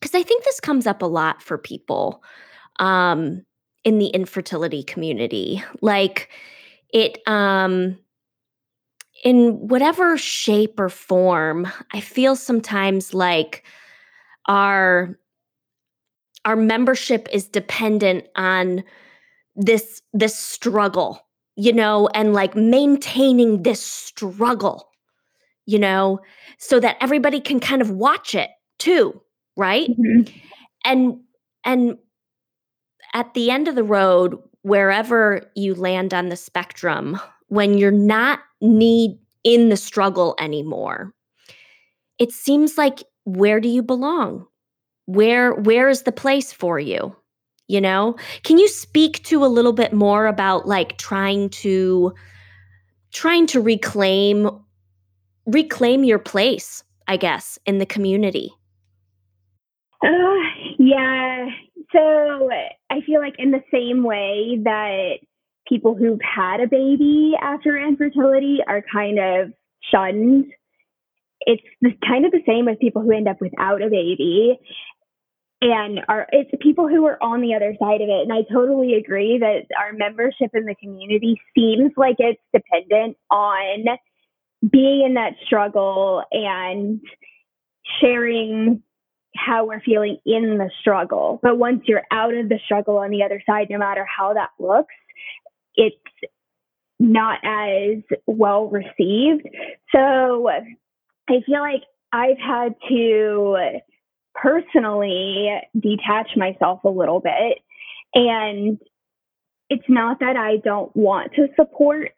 because 0.00 0.14
I 0.14 0.22
think 0.22 0.44
this 0.44 0.60
comes 0.60 0.86
up 0.86 1.02
a 1.02 1.06
lot 1.06 1.42
for 1.42 1.58
people 1.58 2.22
um, 2.78 3.42
in 3.84 3.98
the 3.98 4.08
infertility 4.08 4.82
community, 4.82 5.64
like 5.80 6.28
it 6.90 7.18
um, 7.26 7.98
in 9.26 9.68
whatever 9.68 10.16
shape 10.16 10.78
or 10.78 10.88
form. 10.88 11.66
I 11.92 12.00
feel 12.00 12.36
sometimes 12.36 13.12
like 13.12 13.64
our 14.46 15.18
our 16.44 16.56
membership 16.56 17.28
is 17.32 17.48
dependent 17.48 18.24
on 18.36 18.84
this 19.56 20.00
this 20.12 20.38
struggle 20.38 21.20
you 21.56 21.72
know 21.72 22.08
and 22.14 22.34
like 22.34 22.54
maintaining 22.54 23.62
this 23.62 23.80
struggle 23.82 24.88
you 25.66 25.78
know, 25.78 26.20
so 26.58 26.80
that 26.80 26.96
everybody 27.00 27.40
can 27.40 27.60
kind 27.60 27.82
of 27.82 27.90
watch 27.90 28.34
it 28.34 28.50
too, 28.78 29.20
right? 29.56 29.90
Mm-hmm. 29.90 30.32
And 30.84 31.20
and 31.64 31.98
at 33.12 33.34
the 33.34 33.50
end 33.50 33.68
of 33.68 33.74
the 33.74 33.84
road, 33.84 34.38
wherever 34.62 35.50
you 35.56 35.74
land 35.74 36.14
on 36.14 36.28
the 36.28 36.36
spectrum, 36.36 37.20
when 37.48 37.78
you're 37.78 37.90
not 37.90 38.40
need 38.60 39.18
in 39.44 39.68
the 39.68 39.76
struggle 39.76 40.34
anymore, 40.38 41.12
it 42.18 42.32
seems 42.32 42.76
like 42.76 43.02
where 43.24 43.60
do 43.60 43.68
you 43.68 43.82
belong? 43.82 44.46
Where 45.06 45.54
where 45.54 45.88
is 45.88 46.02
the 46.02 46.12
place 46.12 46.52
for 46.52 46.78
you? 46.78 47.14
You 47.68 47.80
know? 47.80 48.16
Can 48.42 48.58
you 48.58 48.68
speak 48.68 49.22
to 49.24 49.44
a 49.44 49.46
little 49.46 49.72
bit 49.72 49.92
more 49.92 50.26
about 50.26 50.66
like 50.66 50.98
trying 50.98 51.50
to 51.50 52.12
trying 53.12 53.46
to 53.48 53.60
reclaim 53.60 54.50
reclaim 55.46 56.04
your 56.04 56.18
place, 56.18 56.82
I 57.06 57.16
guess, 57.16 57.58
in 57.66 57.78
the 57.78 57.86
community? 57.86 58.50
Uh, 60.02 60.08
yeah. 60.78 61.46
So 61.92 62.50
I 62.90 63.00
feel 63.06 63.20
like 63.20 63.34
in 63.38 63.52
the 63.52 63.62
same 63.72 64.02
way 64.02 64.58
that 64.64 65.18
people 65.68 65.94
who've 65.94 66.20
had 66.22 66.60
a 66.60 66.68
baby 66.68 67.32
after 67.40 67.76
infertility 67.76 68.58
are 68.66 68.82
kind 68.92 69.18
of 69.18 69.52
shunned, 69.90 70.46
it's 71.40 71.62
kind 72.06 72.24
of 72.24 72.32
the 72.32 72.42
same 72.46 72.66
with 72.66 72.78
people 72.78 73.02
who 73.02 73.12
end 73.12 73.28
up 73.28 73.40
without 73.40 73.82
a 73.82 73.88
baby 73.88 74.58
and 75.62 76.00
are 76.08 76.26
it's 76.32 76.50
people 76.60 76.86
who 76.86 77.06
are 77.06 77.22
on 77.22 77.40
the 77.40 77.54
other 77.54 77.74
side 77.80 78.02
of 78.02 78.10
it 78.10 78.28
and 78.28 78.32
i 78.32 78.42
totally 78.52 78.92
agree 78.92 79.38
that 79.38 79.62
our 79.80 79.94
membership 79.94 80.50
in 80.52 80.66
the 80.66 80.74
community 80.74 81.40
seems 81.56 81.92
like 81.96 82.16
it's 82.18 82.38
dependent 82.52 83.16
on 83.30 83.86
being 84.70 85.02
in 85.06 85.14
that 85.14 85.32
struggle 85.46 86.22
and 86.30 87.00
sharing 88.00 88.82
how 89.36 89.66
we're 89.66 89.80
feeling 89.80 90.18
in 90.24 90.58
the 90.58 90.70
struggle. 90.80 91.38
But 91.42 91.58
once 91.58 91.82
you're 91.86 92.04
out 92.10 92.34
of 92.34 92.48
the 92.48 92.58
struggle 92.64 92.98
on 92.98 93.10
the 93.10 93.22
other 93.22 93.42
side, 93.46 93.66
no 93.70 93.78
matter 93.78 94.04
how 94.04 94.34
that 94.34 94.50
looks, 94.58 94.94
it's 95.76 95.96
not 96.98 97.38
as 97.44 98.02
well 98.26 98.68
received. 98.68 99.46
So 99.94 100.48
I 101.28 101.40
feel 101.44 101.60
like 101.60 101.82
I've 102.12 102.38
had 102.38 102.74
to 102.88 103.80
personally 104.34 105.50
detach 105.78 106.30
myself 106.36 106.84
a 106.84 106.88
little 106.88 107.20
bit. 107.20 107.58
And 108.14 108.78
it's 109.68 109.88
not 109.88 110.20
that 110.20 110.36
I 110.36 110.58
don't 110.64 110.94
want 110.96 111.32
to 111.34 111.48
support 111.56 112.12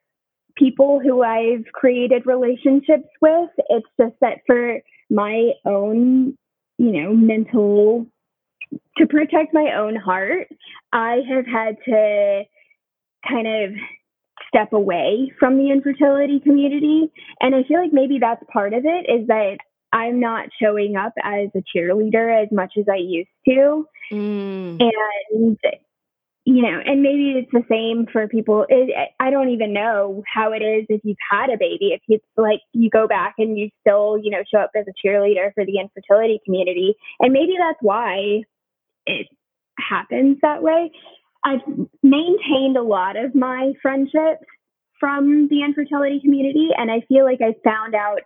people 0.57 1.01
who 1.01 1.23
I've 1.23 1.64
created 1.73 2.27
relationships 2.27 3.09
with. 3.21 3.51
It's 3.68 3.87
just 4.01 4.14
that 4.21 4.38
for 4.47 4.81
my 5.11 5.53
own, 5.64 6.37
you 6.79 6.92
know, 6.92 7.14
mental, 7.14 8.07
to 8.99 9.07
protect 9.07 9.55
my 9.55 9.73
own 9.77 9.97
heart, 9.97 10.49
I 10.92 11.21
have 11.29 11.47
had 11.47 11.77
to 11.87 12.42
kind 13.26 13.46
of 13.46 13.70
step 14.48 14.72
away 14.72 15.33
from 15.38 15.59
the 15.59 15.70
infertility 15.70 16.40
community. 16.40 17.11
And 17.40 17.54
I 17.54 17.62
feel 17.64 17.81
like 17.81 17.92
maybe 17.92 18.18
that's 18.20 18.42
part 18.52 18.72
of 18.74 18.85
it 18.85 19.11
is 19.11 19.26
that 19.28 19.59
I'm 19.92 20.20
not 20.20 20.48
showing 20.61 20.96
up 20.96 21.12
as 21.22 21.48
a 21.54 21.62
cheerleader 21.76 22.42
as 22.42 22.48
much 22.52 22.74
as 22.78 22.85
I 22.90 22.96
used 22.96 23.28
to. 23.48 23.87
Mm. 24.12 24.81
And 24.81 25.59
you 26.48 26.62
know, 26.62 26.81
and 26.83 27.02
maybe 27.02 27.35
it's 27.37 27.50
the 27.52 27.62
same 27.70 28.07
for 28.11 28.26
people. 28.26 28.64
It, 28.70 28.90
I 29.20 29.28
don't 29.28 29.50
even 29.50 29.74
know 29.74 30.22
how 30.26 30.52
it 30.52 30.62
is 30.62 30.87
if 30.88 31.02
you've 31.04 31.18
had 31.31 31.50
a 31.50 31.59
baby. 31.59 31.90
If 31.92 32.00
it's 32.09 32.24
like 32.38 32.61
you 32.72 32.88
go 32.88 33.07
back 33.07 33.35
and 33.37 33.59
you 33.59 33.68
still, 33.83 34.16
you 34.16 34.31
know, 34.31 34.42
show 34.50 34.61
up 34.61 34.70
as 34.74 34.87
a 34.88 35.07
cheerleader 35.07 35.52
for 35.54 35.66
the 35.66 35.78
infertility 35.78 36.40
community, 36.46 36.94
and 37.20 37.35
maybe 37.35 37.52
that's 37.59 37.76
why 37.83 38.44
it 39.04 39.26
happens 39.78 40.38
that 40.40 40.62
way. 40.62 40.90
I've 41.44 41.61
maintained 42.03 42.77
a 42.77 42.83
lot 42.83 43.16
of 43.16 43.35
my 43.35 43.72
friendships 43.81 44.44
from 45.01 45.48
the 45.48 45.62
infertility 45.62 46.20
community, 46.20 46.70
and 46.77 46.90
I 46.90 47.01
feel 47.09 47.24
like 47.24 47.40
I 47.40 47.55
found 47.64 47.94
out 47.94 48.20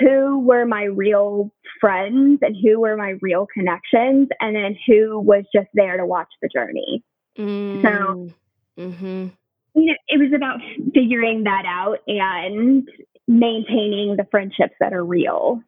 who 0.00 0.40
were 0.40 0.66
my 0.66 0.84
real 0.84 1.52
friends 1.80 2.40
and 2.42 2.56
who 2.62 2.80
were 2.80 2.96
my 2.96 3.14
real 3.22 3.46
connections, 3.52 4.28
and 4.40 4.56
then 4.56 4.76
who 4.86 5.20
was 5.20 5.44
just 5.54 5.68
there 5.74 5.96
to 5.96 6.04
watch 6.04 6.28
the 6.42 6.48
journey. 6.48 7.02
Mm. 7.38 7.82
So, 7.82 8.30
mm-hmm. 8.78 9.28
you 9.74 9.84
know, 9.84 9.94
it 10.08 10.18
was 10.18 10.32
about 10.34 10.60
figuring 10.92 11.44
that 11.44 11.64
out 11.66 11.98
and 12.06 12.88
maintaining 13.28 14.16
the 14.16 14.26
friendships 14.30 14.74
that 14.80 14.92
are 14.92 15.04
real. 15.04 15.62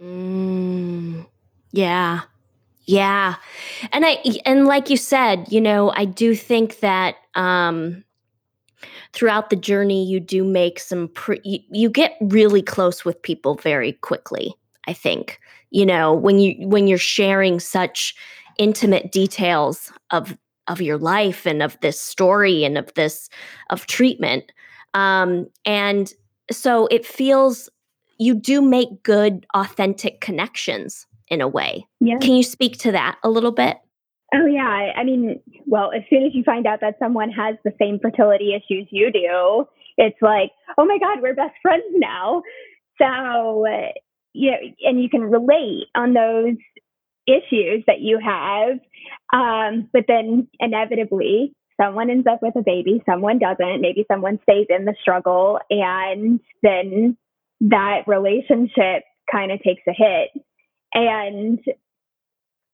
Mm. 0.00 1.26
Yeah. 1.72 2.22
Yeah. 2.88 3.34
And 3.92 4.06
I 4.06 4.18
and 4.46 4.66
like 4.66 4.88
you 4.88 4.96
said, 4.96 5.52
you 5.52 5.60
know, 5.60 5.92
I 5.94 6.06
do 6.06 6.34
think 6.34 6.80
that 6.80 7.16
um 7.34 8.02
throughout 9.12 9.50
the 9.50 9.56
journey 9.56 10.06
you 10.08 10.20
do 10.20 10.42
make 10.42 10.80
some 10.80 11.08
pre- 11.08 11.42
you, 11.44 11.58
you 11.70 11.90
get 11.90 12.16
really 12.22 12.62
close 12.62 13.04
with 13.04 13.20
people 13.20 13.56
very 13.56 13.92
quickly, 13.92 14.54
I 14.86 14.94
think. 14.94 15.38
You 15.70 15.84
know, 15.84 16.14
when 16.14 16.38
you 16.38 16.66
when 16.66 16.88
you're 16.88 16.96
sharing 16.96 17.60
such 17.60 18.14
intimate 18.56 19.12
details 19.12 19.92
of 20.10 20.38
of 20.66 20.80
your 20.80 20.96
life 20.96 21.44
and 21.44 21.62
of 21.62 21.78
this 21.82 22.00
story 22.00 22.64
and 22.64 22.78
of 22.78 22.94
this 22.94 23.28
of 23.68 23.86
treatment. 23.86 24.50
Um 24.94 25.46
and 25.66 26.10
so 26.50 26.86
it 26.86 27.04
feels 27.04 27.68
you 28.18 28.34
do 28.34 28.62
make 28.62 29.02
good 29.02 29.44
authentic 29.54 30.22
connections 30.22 31.06
in 31.30 31.40
a 31.40 31.48
way. 31.48 31.86
Yeah. 32.00 32.18
Can 32.18 32.34
you 32.34 32.42
speak 32.42 32.78
to 32.78 32.92
that 32.92 33.18
a 33.22 33.30
little 33.30 33.52
bit? 33.52 33.78
Oh, 34.34 34.46
yeah. 34.46 34.92
I 34.94 35.04
mean, 35.04 35.40
well, 35.66 35.90
as 35.94 36.02
soon 36.10 36.24
as 36.24 36.34
you 36.34 36.42
find 36.44 36.66
out 36.66 36.80
that 36.80 36.96
someone 36.98 37.30
has 37.30 37.56
the 37.64 37.72
same 37.78 37.98
fertility 38.00 38.54
issues 38.54 38.86
you 38.90 39.10
do, 39.10 39.64
it's 39.96 40.20
like, 40.20 40.50
oh 40.76 40.84
my 40.84 40.98
God, 40.98 41.22
we're 41.22 41.34
best 41.34 41.54
friends 41.62 41.84
now. 41.94 42.42
So, 43.00 43.64
you 44.34 44.50
know, 44.50 44.56
and 44.82 45.02
you 45.02 45.08
can 45.08 45.22
relate 45.22 45.86
on 45.94 46.12
those 46.12 46.56
issues 47.26 47.84
that 47.86 48.00
you 48.00 48.18
have. 48.22 48.78
Um, 49.32 49.88
but 49.92 50.04
then 50.08 50.48
inevitably, 50.60 51.54
someone 51.80 52.10
ends 52.10 52.26
up 52.30 52.40
with 52.42 52.56
a 52.56 52.62
baby, 52.62 53.02
someone 53.08 53.38
doesn't. 53.38 53.80
Maybe 53.80 54.04
someone 54.10 54.38
stays 54.42 54.66
in 54.68 54.84
the 54.84 54.94
struggle, 55.00 55.58
and 55.70 56.40
then 56.62 57.16
that 57.60 58.00
relationship 58.06 59.04
kind 59.30 59.52
of 59.52 59.62
takes 59.62 59.82
a 59.86 59.92
hit. 59.92 60.30
And 60.92 61.60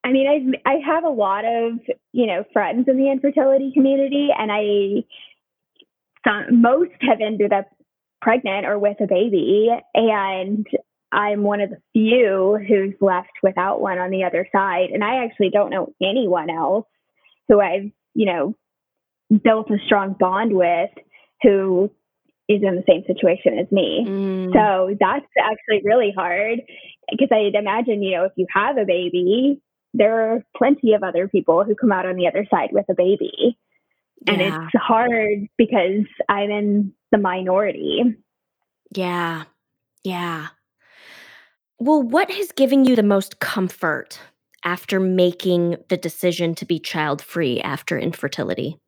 I 0.04 0.12
mean, 0.12 0.60
I 0.66 0.70
I 0.70 0.74
have 0.86 1.04
a 1.04 1.08
lot 1.08 1.44
of 1.44 1.78
you 2.12 2.26
know 2.26 2.44
friends 2.52 2.86
in 2.88 2.96
the 2.96 3.10
infertility 3.10 3.72
community, 3.72 4.28
and 4.36 4.50
I 4.52 5.04
some, 6.26 6.60
most 6.60 6.92
have 7.00 7.20
ended 7.20 7.52
up 7.52 7.66
pregnant 8.20 8.66
or 8.66 8.78
with 8.78 9.00
a 9.00 9.06
baby, 9.06 9.70
and 9.94 10.66
I'm 11.12 11.42
one 11.42 11.60
of 11.60 11.70
the 11.70 11.80
few 11.92 12.58
who's 12.68 12.94
left 13.00 13.32
without 13.42 13.80
one 13.80 13.98
on 13.98 14.10
the 14.10 14.24
other 14.24 14.48
side. 14.52 14.90
And 14.92 15.04
I 15.04 15.24
actually 15.24 15.50
don't 15.50 15.70
know 15.70 15.92
anyone 16.02 16.50
else 16.50 16.86
who 17.48 17.60
I've 17.60 17.90
you 18.14 18.26
know 18.26 18.54
built 19.42 19.70
a 19.70 19.78
strong 19.86 20.16
bond 20.18 20.52
with 20.52 20.90
who 21.42 21.90
is 22.48 22.62
in 22.62 22.76
the 22.76 22.84
same 22.86 23.02
situation 23.06 23.58
as 23.58 23.70
me. 23.72 24.04
Mm. 24.06 24.52
So 24.52 24.96
that's 25.00 25.26
actually 25.40 25.82
really 25.84 26.12
hard 26.14 26.60
because 27.10 27.28
I'd 27.32 27.54
imagine, 27.54 28.02
you 28.02 28.16
know, 28.16 28.24
if 28.24 28.32
you 28.36 28.46
have 28.52 28.76
a 28.76 28.84
baby, 28.84 29.60
there 29.94 30.32
are 30.32 30.44
plenty 30.56 30.92
of 30.92 31.02
other 31.02 31.28
people 31.28 31.64
who 31.64 31.74
come 31.74 31.92
out 31.92 32.06
on 32.06 32.16
the 32.16 32.26
other 32.26 32.46
side 32.50 32.70
with 32.72 32.86
a 32.90 32.94
baby. 32.94 33.56
And 34.26 34.40
yeah. 34.40 34.64
it's 34.64 34.82
hard 34.82 35.48
because 35.56 36.04
I'm 36.28 36.50
in 36.50 36.92
the 37.12 37.18
minority. 37.18 38.02
Yeah. 38.94 39.44
Yeah. 40.02 40.48
Well, 41.78 42.02
what 42.02 42.30
has 42.30 42.52
given 42.52 42.84
you 42.84 42.96
the 42.96 43.02
most 43.02 43.40
comfort 43.40 44.20
after 44.64 45.00
making 45.00 45.76
the 45.88 45.96
decision 45.96 46.54
to 46.56 46.64
be 46.64 46.78
child 46.78 47.20
free 47.20 47.60
after 47.60 47.98
infertility? 47.98 48.78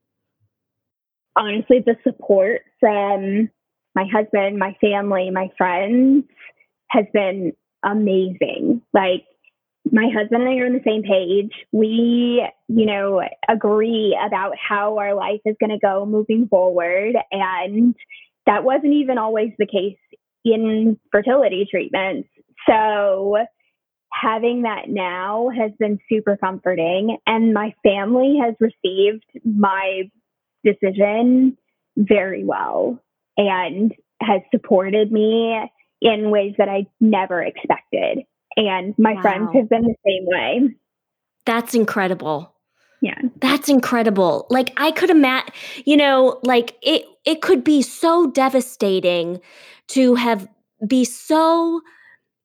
honestly, 1.37 1.85
the 1.85 1.97
support 2.03 2.62
from 2.87 3.49
my 3.96 4.05
husband, 4.12 4.59
my 4.59 4.77
family, 4.81 5.31
my 5.31 5.49
friends 5.59 6.25
has 6.88 7.07
been 7.12 7.53
amazing. 7.85 8.83
Like, 8.94 9.25
my 9.90 10.09
husband 10.16 10.42
and 10.42 10.51
I 10.51 10.62
are 10.62 10.66
on 10.66 10.72
the 10.72 10.81
same 10.85 11.03
page. 11.03 11.53
We, 11.72 12.46
you 12.68 12.87
know, 12.87 13.22
agree 13.49 14.16
about 14.25 14.53
how 14.57 14.99
our 14.99 15.14
life 15.14 15.40
is 15.44 15.57
going 15.61 15.70
to 15.70 15.79
go 15.79 16.07
moving 16.07 16.49
forward. 16.49 17.14
And 17.33 17.94
that 18.46 18.64
wasn't 18.64 18.94
even 18.94 19.18
always 19.18 19.51
the 19.59 19.66
case 19.66 19.99
in 20.44 20.99
fertility 21.11 21.66
treatments. 21.70 22.29
So, 22.68 23.38
having 24.12 24.62
that 24.62 24.88
now 24.88 25.51
has 25.57 25.72
been 25.79 25.99
super 26.11 26.37
comforting. 26.37 27.18
And 27.27 27.53
my 27.53 27.75
family 27.83 28.38
has 28.42 28.55
received 28.61 29.25
my 29.44 30.03
decision 30.64 31.57
very 31.97 32.45
well 32.45 33.03
and 33.37 33.95
has 34.21 34.41
supported 34.51 35.13
me 35.13 35.59
in 36.01 36.31
ways 36.31 36.55
that 36.59 36.69
I 36.69 36.87
never 37.01 37.43
expected. 37.43 38.21
And 38.57 38.95
my 38.99 39.15
wow. 39.15 39.23
friends 39.23 39.51
have 39.55 39.69
been 39.69 39.83
the 39.83 39.95
same 40.07 40.27
way. 40.27 40.75
That's 41.45 41.75
incredible. 41.75 42.53
Yeah. 43.03 43.21
That's 43.41 43.69
incredible. 43.69 44.47
Like 44.51 44.73
I 44.79 44.91
could 44.91 45.11
imagine, 45.11 45.53
you 45.85 45.97
know, 45.97 46.41
like 46.43 46.77
it 46.83 47.05
it 47.25 47.43
could 47.43 47.63
be 47.63 47.83
so 47.83 48.31
devastating 48.31 49.41
to 49.89 50.15
have 50.15 50.49
be 50.87 51.05
so 51.05 51.83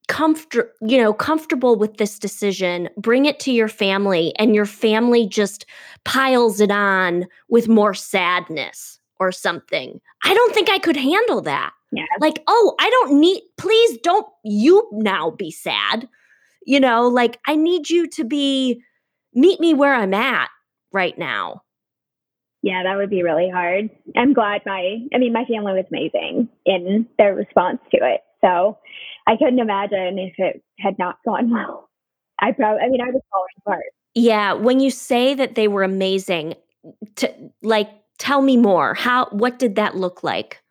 comfort 0.07 0.73
you 0.81 0.97
know 0.97 1.13
comfortable 1.13 1.77
with 1.77 1.95
this 1.95 2.19
decision 2.19 2.89
bring 2.97 3.25
it 3.25 3.39
to 3.39 3.51
your 3.51 3.69
family 3.69 4.33
and 4.37 4.53
your 4.53 4.65
family 4.65 5.25
just 5.25 5.65
piles 6.03 6.59
it 6.59 6.69
on 6.69 7.25
with 7.47 7.69
more 7.69 7.93
sadness 7.93 8.99
or 9.21 9.31
something 9.31 10.01
i 10.23 10.33
don't 10.33 10.53
think 10.53 10.69
i 10.69 10.79
could 10.79 10.97
handle 10.97 11.41
that 11.41 11.71
yeah. 11.91 12.03
like 12.19 12.43
oh 12.47 12.75
i 12.79 12.89
don't 12.89 13.19
need 13.19 13.41
please 13.57 13.97
don't 13.99 14.27
you 14.43 14.87
now 14.91 15.29
be 15.29 15.51
sad 15.51 16.09
you 16.65 16.79
know 16.79 17.07
like 17.07 17.39
i 17.45 17.55
need 17.55 17.89
you 17.89 18.07
to 18.07 18.23
be 18.23 18.81
meet 19.33 19.59
me 19.59 19.73
where 19.73 19.93
i'm 19.93 20.13
at 20.13 20.49
right 20.91 21.17
now 21.17 21.61
yeah 22.63 22.83
that 22.83 22.97
would 22.97 23.09
be 23.09 23.23
really 23.23 23.49
hard 23.49 23.89
i'm 24.17 24.33
glad 24.33 24.61
my 24.65 24.97
i 25.13 25.17
mean 25.17 25.31
my 25.31 25.45
family 25.45 25.73
was 25.73 25.85
amazing 25.89 26.49
in 26.65 27.07
their 27.17 27.35
response 27.35 27.79
to 27.91 27.97
it 28.01 28.21
so 28.41 28.77
I 29.27 29.37
couldn't 29.37 29.59
imagine 29.59 30.19
if 30.19 30.33
it 30.37 30.63
had 30.79 30.97
not 30.97 31.17
gone 31.25 31.51
well. 31.51 31.89
I 32.39 32.51
probably, 32.51 32.81
I 32.81 32.89
mean, 32.89 33.01
I 33.01 33.11
was 33.11 33.21
falling 33.31 33.47
apart. 33.59 33.85
Yeah. 34.13 34.53
When 34.53 34.79
you 34.79 34.89
say 34.89 35.33
that 35.35 35.55
they 35.55 35.67
were 35.67 35.83
amazing, 35.83 36.55
to 37.17 37.33
like, 37.61 37.89
tell 38.21 38.41
me 38.41 38.55
more. 38.55 38.93
How, 38.93 39.27
what 39.31 39.57
did 39.57 39.75
that 39.75 39.97
look 39.97 40.23
like? 40.23 40.61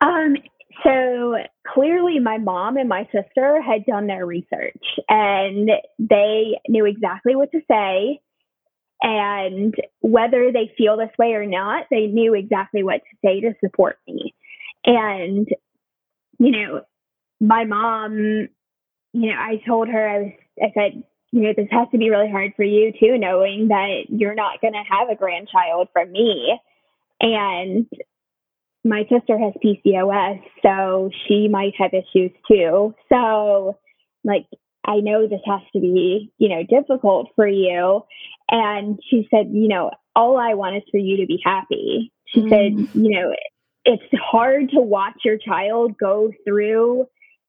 Um, 0.00 0.36
so 0.84 1.36
clearly, 1.66 2.18
my 2.18 2.36
mom 2.36 2.76
and 2.76 2.88
my 2.88 3.04
sister 3.04 3.62
had 3.62 3.86
done 3.86 4.06
their 4.06 4.26
research 4.26 4.84
and 5.08 5.70
they 5.98 6.58
knew 6.68 6.84
exactly 6.84 7.34
what 7.34 7.50
to 7.52 7.60
say. 7.70 8.20
And 9.00 9.74
whether 10.00 10.52
they 10.52 10.72
feel 10.76 10.96
this 10.96 11.10
way 11.18 11.32
or 11.32 11.46
not, 11.46 11.86
they 11.90 12.06
knew 12.06 12.34
exactly 12.34 12.82
what 12.82 13.00
to 13.00 13.16
say 13.24 13.40
to 13.40 13.54
support 13.62 13.98
me. 14.06 14.34
And, 14.84 15.48
you 16.38 16.50
know, 16.50 16.82
my 17.40 17.64
mom, 17.64 18.48
you 19.12 19.30
know, 19.30 19.36
I 19.38 19.62
told 19.66 19.88
her, 19.88 20.08
I 20.08 20.18
was, 20.18 20.32
I 20.62 20.72
said, 20.74 21.02
you 21.34 21.40
know, 21.40 21.52
this 21.56 21.66
has 21.72 21.88
to 21.90 21.98
be 21.98 22.10
really 22.10 22.30
hard 22.30 22.52
for 22.54 22.62
you 22.62 22.92
too, 22.92 23.18
knowing 23.18 23.66
that 23.68 24.04
you're 24.08 24.36
not 24.36 24.60
going 24.60 24.72
to 24.72 24.84
have 24.88 25.08
a 25.10 25.16
grandchild 25.16 25.88
from 25.92 26.12
me. 26.12 26.56
And 27.20 27.88
my 28.84 29.02
sister 29.10 29.36
has 29.36 29.52
PCOS, 29.62 30.40
so 30.62 31.10
she 31.26 31.48
might 31.48 31.72
have 31.76 31.90
issues 31.92 32.30
too. 32.48 32.94
So, 33.08 33.76
like, 34.22 34.46
I 34.86 35.00
know 35.00 35.26
this 35.26 35.40
has 35.44 35.62
to 35.72 35.80
be, 35.80 36.32
you 36.38 36.50
know, 36.50 36.62
difficult 36.62 37.30
for 37.34 37.48
you. 37.48 38.02
And 38.48 39.00
she 39.10 39.26
said, 39.28 39.48
you 39.50 39.66
know, 39.66 39.90
all 40.14 40.36
I 40.36 40.54
want 40.54 40.76
is 40.76 40.82
for 40.88 40.98
you 40.98 41.16
to 41.16 41.26
be 41.26 41.40
happy. 41.44 42.12
She 42.26 42.42
mm. 42.42 42.48
said, 42.48 42.94
you 42.94 43.10
know, 43.10 43.34
it's 43.84 44.04
hard 44.22 44.70
to 44.70 44.80
watch 44.80 45.18
your 45.24 45.38
child 45.38 45.98
go 45.98 46.30
through 46.46 47.06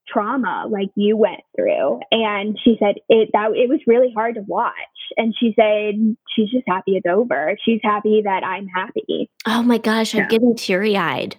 trauma 0.07 0.67
like 0.69 0.89
you 0.95 1.17
went 1.17 1.41
through. 1.55 1.99
And 2.11 2.57
she 2.63 2.77
said 2.79 2.95
it 3.09 3.29
that 3.33 3.51
it 3.55 3.69
was 3.69 3.79
really 3.87 4.11
hard 4.13 4.35
to 4.35 4.41
watch. 4.41 4.73
And 5.17 5.33
she 5.39 5.53
said 5.55 6.15
she's 6.35 6.49
just 6.51 6.65
happy 6.67 6.95
it's 6.95 7.05
over. 7.05 7.57
She's 7.63 7.79
happy 7.83 8.21
that 8.23 8.43
i'm 8.43 8.67
happy. 8.67 9.29
Oh 9.45 9.63
my 9.63 9.77
gosh 9.77 10.15
i'm 10.15 10.27
getting 10.27 10.55
teary-eyed. 10.55 11.35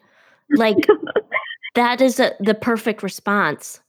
Like 0.51 0.87
that 1.75 2.01
is 2.01 2.21
a, 2.21 2.33
the 2.41 2.55
perfect 2.55 3.03
response. 3.03 3.81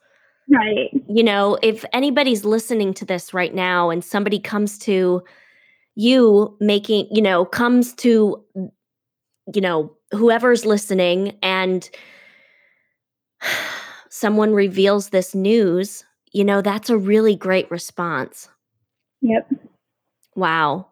Right. 0.49 0.89
You 1.09 1.23
know 1.23 1.57
if 1.61 1.83
anybody's 1.93 2.45
listening 2.45 2.93
to 2.95 3.05
this 3.05 3.33
right 3.33 3.53
now 3.53 3.89
and 3.89 4.03
somebody 4.03 4.39
comes 4.39 4.77
to 4.79 5.23
you 5.95 6.55
making 6.59 7.07
you 7.11 7.21
know 7.21 7.43
comes 7.43 7.93
to 7.95 8.43
you 9.53 9.61
know 9.61 9.93
whoever's 10.11 10.65
listening 10.65 11.37
and 11.41 11.89
someone 14.17 14.53
reveals 14.53 15.09
this 15.09 15.35
news, 15.35 16.03
you 16.31 16.43
know, 16.43 16.61
that's 16.61 16.89
a 16.89 16.97
really 16.97 17.35
great 17.35 17.69
response. 17.71 18.49
Yep. 19.21 19.49
Wow. 20.35 20.87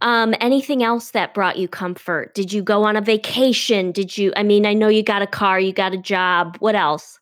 Um, 0.00 0.34
anything 0.40 0.82
else 0.82 1.12
that 1.12 1.32
brought 1.32 1.58
you 1.58 1.68
comfort? 1.68 2.34
Did 2.34 2.52
you 2.52 2.62
go 2.62 2.84
on 2.84 2.96
a 2.96 3.00
vacation? 3.00 3.92
Did 3.92 4.18
you, 4.18 4.32
I 4.36 4.42
mean, 4.42 4.66
I 4.66 4.74
know 4.74 4.88
you 4.88 5.02
got 5.02 5.22
a 5.22 5.26
car, 5.26 5.60
you 5.60 5.72
got 5.72 5.94
a 5.94 5.98
job. 5.98 6.56
What 6.58 6.74
else? 6.74 7.18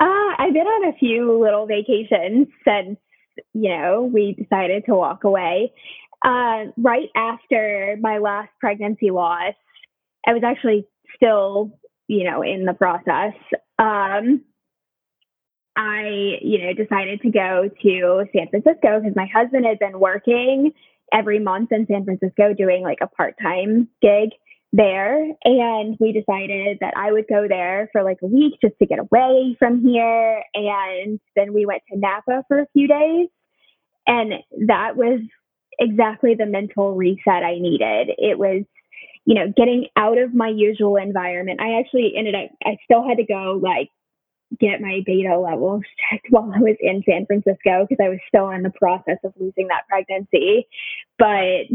Uh, 0.00 0.34
I've 0.38 0.52
been 0.52 0.66
on 0.66 0.88
a 0.92 0.98
few 0.98 1.40
little 1.40 1.66
vacations 1.66 2.48
since 2.66 2.98
you 3.54 3.70
know, 3.70 4.10
we 4.12 4.32
decided 4.32 4.84
to 4.86 4.94
walk 4.94 5.24
away. 5.24 5.72
Uh, 6.24 6.66
right 6.76 7.08
after 7.14 7.96
my 8.00 8.18
last 8.18 8.50
pregnancy 8.60 9.10
loss, 9.10 9.54
I 10.26 10.32
was 10.32 10.42
actually 10.44 10.86
still, 11.14 11.78
you 12.08 12.24
know, 12.24 12.42
in 12.42 12.64
the 12.64 12.74
process. 12.74 13.34
Um, 13.78 14.42
I, 15.76 16.38
you 16.40 16.58
know, 16.58 16.72
decided 16.72 17.20
to 17.22 17.30
go 17.30 17.68
to 17.82 18.24
San 18.34 18.48
Francisco 18.48 19.00
because 19.00 19.14
my 19.14 19.26
husband 19.32 19.66
had 19.66 19.78
been 19.78 20.00
working 20.00 20.72
every 21.12 21.38
month 21.38 21.70
in 21.70 21.86
San 21.86 22.04
Francisco 22.04 22.54
doing 22.54 22.82
like 22.82 22.98
a 23.02 23.06
part 23.06 23.36
time 23.40 23.88
gig 24.00 24.30
there. 24.72 25.22
And 25.44 25.96
we 26.00 26.12
decided 26.12 26.78
that 26.80 26.94
I 26.96 27.12
would 27.12 27.26
go 27.28 27.46
there 27.48 27.88
for 27.92 28.02
like 28.02 28.18
a 28.22 28.26
week 28.26 28.54
just 28.62 28.74
to 28.78 28.86
get 28.86 28.98
away 28.98 29.56
from 29.58 29.82
here. 29.82 30.42
And 30.54 31.20
then 31.36 31.52
we 31.52 31.66
went 31.66 31.82
to 31.92 31.98
Napa 31.98 32.44
for 32.48 32.60
a 32.60 32.66
few 32.72 32.88
days. 32.88 33.28
And 34.06 34.34
that 34.66 34.96
was 34.96 35.20
exactly 35.78 36.34
the 36.34 36.46
mental 36.46 36.94
reset 36.94 37.42
I 37.42 37.58
needed. 37.58 38.14
It 38.16 38.38
was, 38.38 38.64
you 39.26 39.34
know, 39.34 39.52
getting 39.56 39.88
out 39.96 40.18
of 40.18 40.32
my 40.32 40.48
usual 40.48 40.96
environment. 40.96 41.60
I 41.60 41.80
actually 41.80 42.14
ended 42.16 42.34
up, 42.34 42.48
I 42.64 42.78
still 42.84 43.06
had 43.06 43.18
to 43.18 43.24
go 43.24 43.60
like 43.60 43.90
get 44.58 44.80
my 44.80 45.00
beta 45.04 45.36
levels 45.36 45.82
checked 46.08 46.26
while 46.30 46.52
I 46.54 46.60
was 46.60 46.76
in 46.80 47.02
San 47.08 47.26
Francisco 47.26 47.86
because 47.86 48.02
I 48.02 48.08
was 48.08 48.20
still 48.28 48.50
in 48.50 48.62
the 48.62 48.70
process 48.70 49.18
of 49.24 49.34
losing 49.38 49.68
that 49.68 49.88
pregnancy. 49.88 50.68
But 51.18 51.66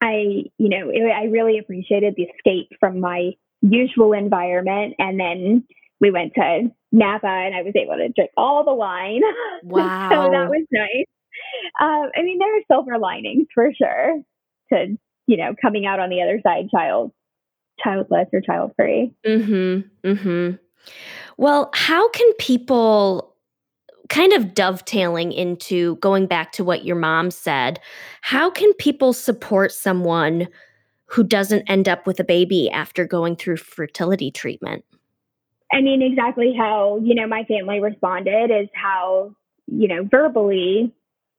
I, 0.00 0.48
you 0.56 0.68
know, 0.70 0.88
it, 0.88 1.02
I 1.12 1.24
really 1.24 1.58
appreciated 1.58 2.14
the 2.16 2.24
escape 2.24 2.70
from 2.80 3.00
my 3.00 3.32
usual 3.60 4.14
environment. 4.14 4.94
And 4.98 5.20
then 5.20 5.64
we 6.00 6.10
went 6.10 6.32
to 6.34 6.70
Napa 6.92 7.26
and 7.26 7.54
I 7.54 7.60
was 7.60 7.74
able 7.76 7.96
to 7.98 8.08
drink 8.08 8.30
all 8.38 8.64
the 8.64 8.72
wine. 8.72 9.20
Wow. 9.62 10.08
so 10.12 10.30
that 10.30 10.48
was 10.48 10.66
nice. 10.72 11.06
Um, 11.78 12.10
I 12.16 12.22
mean, 12.22 12.38
there 12.38 12.56
are 12.56 12.62
silver 12.70 12.98
linings 12.98 13.48
for 13.54 13.70
sure 13.76 14.22
to, 14.72 14.98
you 15.30 15.36
know, 15.36 15.54
coming 15.62 15.86
out 15.86 16.00
on 16.00 16.10
the 16.10 16.20
other 16.20 16.40
side 16.42 16.68
child 16.74 17.12
childless 17.82 18.26
or 18.32 18.40
child 18.40 18.72
free. 18.76 19.14
Mm-hmm. 19.24 20.08
Mm-hmm. 20.08 20.56
Well, 21.36 21.70
how 21.72 22.10
can 22.10 22.32
people 22.34 23.34
kind 24.08 24.32
of 24.32 24.54
dovetailing 24.54 25.30
into 25.30 25.94
going 25.96 26.26
back 26.26 26.50
to 26.50 26.64
what 26.64 26.84
your 26.84 26.96
mom 26.96 27.30
said, 27.30 27.78
how 28.22 28.50
can 28.50 28.72
people 28.74 29.12
support 29.12 29.70
someone 29.70 30.48
who 31.06 31.22
doesn't 31.22 31.62
end 31.70 31.88
up 31.88 32.08
with 32.08 32.18
a 32.18 32.24
baby 32.24 32.68
after 32.70 33.06
going 33.06 33.36
through 33.36 33.56
fertility 33.56 34.30
treatment? 34.32 34.84
I 35.72 35.80
mean, 35.80 36.02
exactly 36.02 36.52
how, 36.58 36.98
you 37.02 37.14
know, 37.14 37.28
my 37.28 37.44
family 37.44 37.80
responded 37.80 38.50
is 38.50 38.68
how, 38.74 39.32
you 39.68 39.86
know, 39.86 40.02
verbally, 40.10 40.92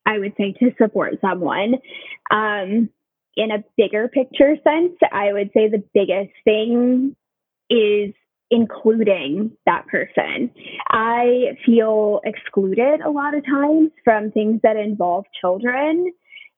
I 0.06 0.18
would 0.18 0.34
say 0.38 0.54
to 0.54 0.72
support 0.78 1.16
someone. 1.20 1.76
Um, 2.32 2.90
in 3.36 3.52
a 3.52 3.64
bigger 3.78 4.08
picture 4.08 4.56
sense, 4.64 4.94
I 5.12 5.34
would 5.34 5.52
say 5.54 5.70
the 5.70 5.84
biggest 5.94 6.34
thing 6.44 7.16
is 7.70 8.14
including 8.50 9.52
that 9.66 9.88
person. 9.88 10.52
I 10.90 11.58
feel 11.66 12.20
excluded 12.26 13.00
a 13.00 13.10
lot 13.10 13.34
of 13.34 13.46
times 13.46 13.92
from 14.04 14.32
things 14.32 14.60
that 14.64 14.76
involve 14.76 15.26
children 15.40 16.12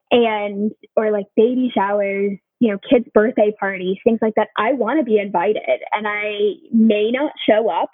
and 0.09 0.71
or 0.95 1.12
like 1.12 1.27
baby 1.36 1.71
showers, 1.73 2.31
you 2.59 2.71
know, 2.71 2.79
kids' 2.89 3.07
birthday 3.13 3.53
parties, 3.59 3.97
things 4.03 4.19
like 4.21 4.33
that. 4.36 4.49
I 4.57 4.73
want 4.73 4.99
to 4.99 5.05
be 5.05 5.19
invited 5.19 5.81
and 5.93 6.07
I 6.07 6.53
may 6.71 7.12
not 7.12 7.33
show 7.47 7.69
up 7.69 7.91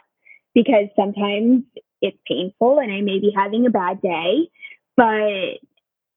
because 0.55 0.87
sometimes 0.95 1.63
it's 2.01 2.17
painful 2.25 2.79
and 2.79 2.91
I 2.91 3.01
may 3.01 3.19
be 3.19 3.33
having 3.35 3.65
a 3.65 3.69
bad 3.69 4.01
day, 4.01 4.49
but 4.95 5.59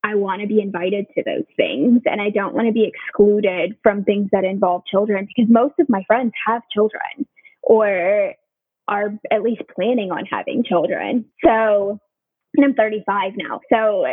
I 0.05 0.17
want 0.17 0.43
to 0.43 0.49
be 0.49 0.61
invited 0.61 1.07
to 1.15 1.23
those 1.25 1.45
things 1.57 2.03
and 2.07 2.21
I 2.21 2.31
don't 2.31 2.55
want 2.55 2.67
to 2.67 2.73
be 2.73 2.91
excluded 2.93 3.77
from 3.83 4.05
things 4.05 4.29
that 4.33 4.45
involve 4.45 4.83
children 4.91 5.27
because 5.27 5.51
most 5.51 5.75
of 5.79 5.89
my 5.89 6.03
friends 6.07 6.33
have 6.47 6.63
children 6.73 7.27
or 7.63 8.35
are 8.89 9.11
at 9.31 9.43
least 9.43 9.63
planning 9.75 10.11
on 10.11 10.25
having 10.27 10.65
children. 10.65 11.25
So, 11.45 12.01
and 12.57 12.65
I'm 12.65 12.75
35 12.75 13.33
now. 13.37 13.61
So, 13.73 14.07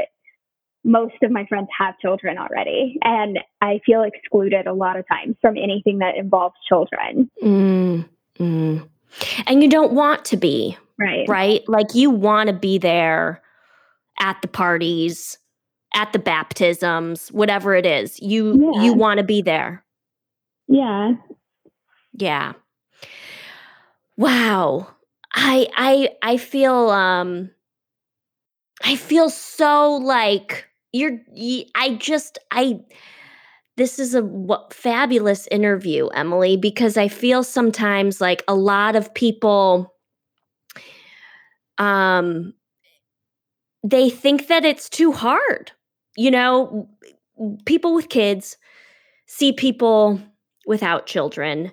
most 0.85 1.15
of 1.23 1.31
my 1.31 1.45
friends 1.47 1.67
have 1.77 1.97
children 1.99 2.37
already. 2.37 2.97
And 3.03 3.39
I 3.61 3.81
feel 3.85 4.03
excluded 4.03 4.65
a 4.65 4.73
lot 4.73 4.97
of 4.97 5.05
times 5.07 5.35
from 5.41 5.57
anything 5.57 5.99
that 5.99 6.15
involves 6.15 6.55
children. 6.67 7.29
Mm, 7.43 8.07
mm. 8.39 8.87
And 9.45 9.63
you 9.63 9.69
don't 9.69 9.93
want 9.93 10.25
to 10.25 10.37
be. 10.37 10.77
Right. 10.97 11.27
Right? 11.27 11.67
Like 11.67 11.95
you 11.95 12.09
want 12.09 12.47
to 12.47 12.53
be 12.53 12.77
there 12.77 13.41
at 14.19 14.41
the 14.41 14.47
parties, 14.47 15.37
at 15.93 16.13
the 16.13 16.19
baptisms, 16.19 17.29
whatever 17.29 17.75
it 17.75 17.85
is. 17.85 18.19
You 18.19 18.71
yeah. 18.73 18.83
you 18.83 18.93
want 18.93 19.17
to 19.17 19.23
be 19.23 19.41
there. 19.41 19.83
Yeah. 20.67 21.13
Yeah. 22.13 22.53
Wow. 24.17 24.87
I 25.33 25.67
I 25.75 26.09
I 26.21 26.37
feel 26.37 26.89
um 26.89 27.49
I 28.83 28.95
feel 28.95 29.29
so 29.29 29.93
like 29.95 30.67
you're 30.91 31.19
I 31.75 31.95
just 31.99 32.39
I 32.51 32.81
this 33.77 33.97
is 33.97 34.13
a 34.13 34.21
what, 34.21 34.73
fabulous 34.73 35.47
interview, 35.47 36.07
Emily, 36.07 36.57
because 36.57 36.97
I 36.97 37.07
feel 37.07 37.43
sometimes 37.43 38.19
like 38.19 38.43
a 38.47 38.55
lot 38.55 38.95
of 38.95 39.13
people 39.13 39.93
um 41.77 42.53
they 43.83 44.09
think 44.09 44.47
that 44.47 44.65
it's 44.65 44.89
too 44.89 45.11
hard. 45.11 45.71
You 46.15 46.31
know, 46.31 46.89
people 47.65 47.93
with 47.93 48.09
kids 48.09 48.57
see 49.27 49.53
people 49.53 50.21
without 50.65 51.05
children 51.05 51.71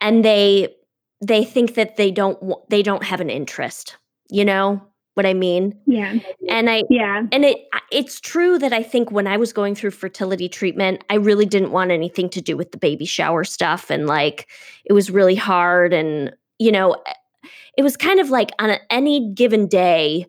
and 0.00 0.24
they 0.24 0.74
they 1.20 1.44
think 1.44 1.74
that 1.74 1.96
they 1.96 2.10
don't 2.10 2.38
they 2.68 2.82
don't 2.82 3.04
have 3.04 3.20
an 3.20 3.30
interest 3.30 3.96
you 4.30 4.44
know 4.44 4.82
what 5.14 5.26
i 5.26 5.32
mean? 5.32 5.78
Yeah. 5.86 6.14
And 6.48 6.68
i 6.68 6.82
yeah. 6.90 7.22
and 7.30 7.44
it 7.44 7.58
it's 7.92 8.20
true 8.20 8.58
that 8.58 8.72
i 8.72 8.82
think 8.82 9.12
when 9.12 9.26
i 9.26 9.36
was 9.36 9.52
going 9.52 9.74
through 9.74 9.92
fertility 9.92 10.48
treatment 10.48 11.04
i 11.08 11.14
really 11.14 11.46
didn't 11.46 11.70
want 11.70 11.92
anything 11.92 12.28
to 12.30 12.40
do 12.40 12.56
with 12.56 12.72
the 12.72 12.78
baby 12.78 13.04
shower 13.04 13.44
stuff 13.44 13.90
and 13.90 14.06
like 14.06 14.48
it 14.84 14.92
was 14.92 15.10
really 15.10 15.36
hard 15.36 15.92
and 15.92 16.34
you 16.58 16.72
know 16.72 16.94
eh, 17.06 17.48
it 17.78 17.82
was 17.82 17.96
kind 17.96 18.18
of 18.18 18.30
like 18.30 18.50
on 18.58 18.70
a, 18.70 18.78
any 18.90 19.32
given 19.34 19.68
day 19.68 20.26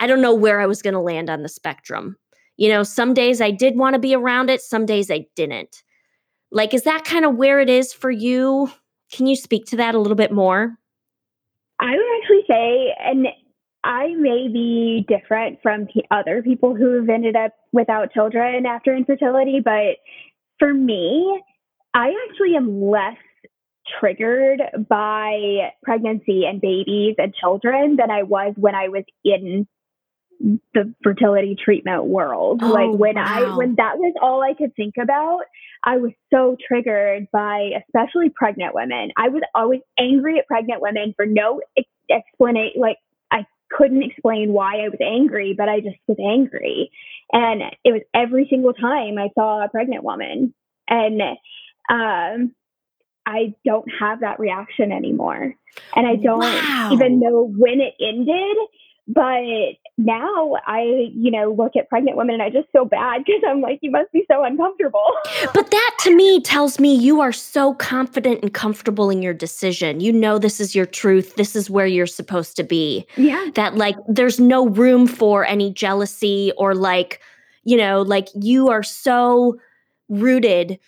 i 0.00 0.06
don't 0.06 0.22
know 0.22 0.34
where 0.34 0.60
i 0.60 0.66
was 0.66 0.82
going 0.82 0.94
to 0.94 1.00
land 1.00 1.30
on 1.30 1.42
the 1.42 1.48
spectrum 1.48 2.16
you 2.56 2.68
know 2.68 2.82
some 2.82 3.14
days 3.14 3.40
i 3.40 3.50
did 3.50 3.76
want 3.76 3.94
to 3.94 3.98
be 3.98 4.14
around 4.14 4.50
it 4.50 4.60
some 4.60 4.86
days 4.86 5.10
i 5.10 5.24
didn't 5.36 5.82
like 6.50 6.74
is 6.74 6.82
that 6.82 7.04
kind 7.04 7.24
of 7.24 7.36
where 7.36 7.60
it 7.60 7.68
is 7.68 7.92
for 7.92 8.10
you 8.10 8.70
can 9.14 9.26
you 9.26 9.36
speak 9.36 9.66
to 9.66 9.76
that 9.76 9.94
a 9.94 9.98
little 9.98 10.16
bit 10.16 10.32
more? 10.32 10.76
I 11.78 11.90
would 11.90 12.20
actually 12.20 12.44
say, 12.48 12.94
and 12.98 13.28
I 13.84 14.08
may 14.14 14.48
be 14.48 15.04
different 15.06 15.60
from 15.62 15.86
other 16.10 16.42
people 16.42 16.74
who 16.74 16.98
have 16.98 17.08
ended 17.08 17.36
up 17.36 17.52
without 17.72 18.12
children 18.12 18.66
after 18.66 18.94
infertility, 18.94 19.60
but 19.64 19.96
for 20.58 20.72
me, 20.72 21.42
I 21.94 22.12
actually 22.28 22.56
am 22.56 22.82
less 22.82 23.16
triggered 24.00 24.62
by 24.88 25.70
pregnancy 25.82 26.44
and 26.46 26.60
babies 26.60 27.16
and 27.18 27.34
children 27.34 27.96
than 27.96 28.10
I 28.10 28.22
was 28.22 28.54
when 28.56 28.74
I 28.74 28.88
was 28.88 29.04
in 29.24 29.68
the 30.74 30.94
fertility 31.02 31.56
treatment 31.62 32.04
world. 32.04 32.60
Oh, 32.62 32.68
like 32.68 32.90
when 32.90 33.16
wow. 33.16 33.24
I 33.24 33.56
when 33.56 33.76
that 33.76 33.96
was 33.98 34.14
all 34.20 34.42
I 34.42 34.52
could 34.54 34.74
think 34.76 34.94
about, 35.00 35.40
I 35.82 35.96
was 35.96 36.12
so 36.32 36.56
triggered 36.68 37.28
by 37.32 37.70
especially 37.86 38.30
pregnant 38.30 38.74
women. 38.74 39.10
I 39.16 39.28
was 39.28 39.42
always 39.54 39.80
angry 39.98 40.38
at 40.38 40.46
pregnant 40.46 40.82
women 40.82 41.14
for 41.16 41.24
no 41.24 41.60
ex- 41.76 41.88
explanation 42.10 42.80
like 42.80 42.98
I 43.30 43.46
couldn't 43.70 44.02
explain 44.02 44.52
why 44.52 44.84
I 44.84 44.88
was 44.88 45.00
angry, 45.00 45.54
but 45.56 45.68
I 45.68 45.80
just 45.80 45.96
was 46.06 46.18
angry. 46.20 46.90
And 47.32 47.62
it 47.84 47.92
was 47.92 48.02
every 48.12 48.46
single 48.50 48.74
time 48.74 49.18
I 49.18 49.30
saw 49.34 49.64
a 49.64 49.68
pregnant 49.68 50.04
woman. 50.04 50.54
And 50.88 51.22
um 51.88 52.54
I 53.26 53.54
don't 53.64 53.88
have 53.98 54.20
that 54.20 54.38
reaction 54.38 54.92
anymore. 54.92 55.54
And 55.96 56.06
I 56.06 56.16
don't 56.16 56.40
wow. 56.40 56.90
even 56.92 57.18
know 57.18 57.50
when 57.56 57.80
it 57.80 57.94
ended 57.98 58.56
but 59.06 59.42
now 59.98 60.56
I, 60.66 61.10
you 61.14 61.30
know, 61.30 61.52
look 61.56 61.76
at 61.76 61.88
pregnant 61.88 62.16
women 62.16 62.34
and 62.34 62.42
I 62.42 62.50
just 62.50 62.70
feel 62.72 62.84
bad 62.84 63.22
because 63.26 63.42
I'm 63.46 63.60
like, 63.60 63.78
you 63.82 63.90
must 63.90 64.10
be 64.12 64.24
so 64.30 64.42
uncomfortable. 64.44 65.04
but 65.54 65.70
that 65.70 65.96
to 66.00 66.14
me 66.14 66.40
tells 66.40 66.80
me 66.80 66.94
you 66.94 67.20
are 67.20 67.32
so 67.32 67.74
confident 67.74 68.42
and 68.42 68.52
comfortable 68.52 69.10
in 69.10 69.22
your 69.22 69.34
decision. 69.34 70.00
You 70.00 70.12
know, 70.12 70.38
this 70.38 70.60
is 70.60 70.74
your 70.74 70.86
truth. 70.86 71.36
This 71.36 71.54
is 71.54 71.68
where 71.68 71.86
you're 71.86 72.06
supposed 72.06 72.56
to 72.56 72.64
be. 72.64 73.06
Yeah. 73.16 73.50
That 73.54 73.76
like 73.76 73.96
there's 74.08 74.40
no 74.40 74.68
room 74.68 75.06
for 75.06 75.44
any 75.44 75.72
jealousy 75.72 76.52
or 76.56 76.74
like, 76.74 77.20
you 77.64 77.76
know, 77.76 78.02
like 78.02 78.28
you 78.34 78.68
are 78.68 78.82
so 78.82 79.58
rooted 80.08 80.78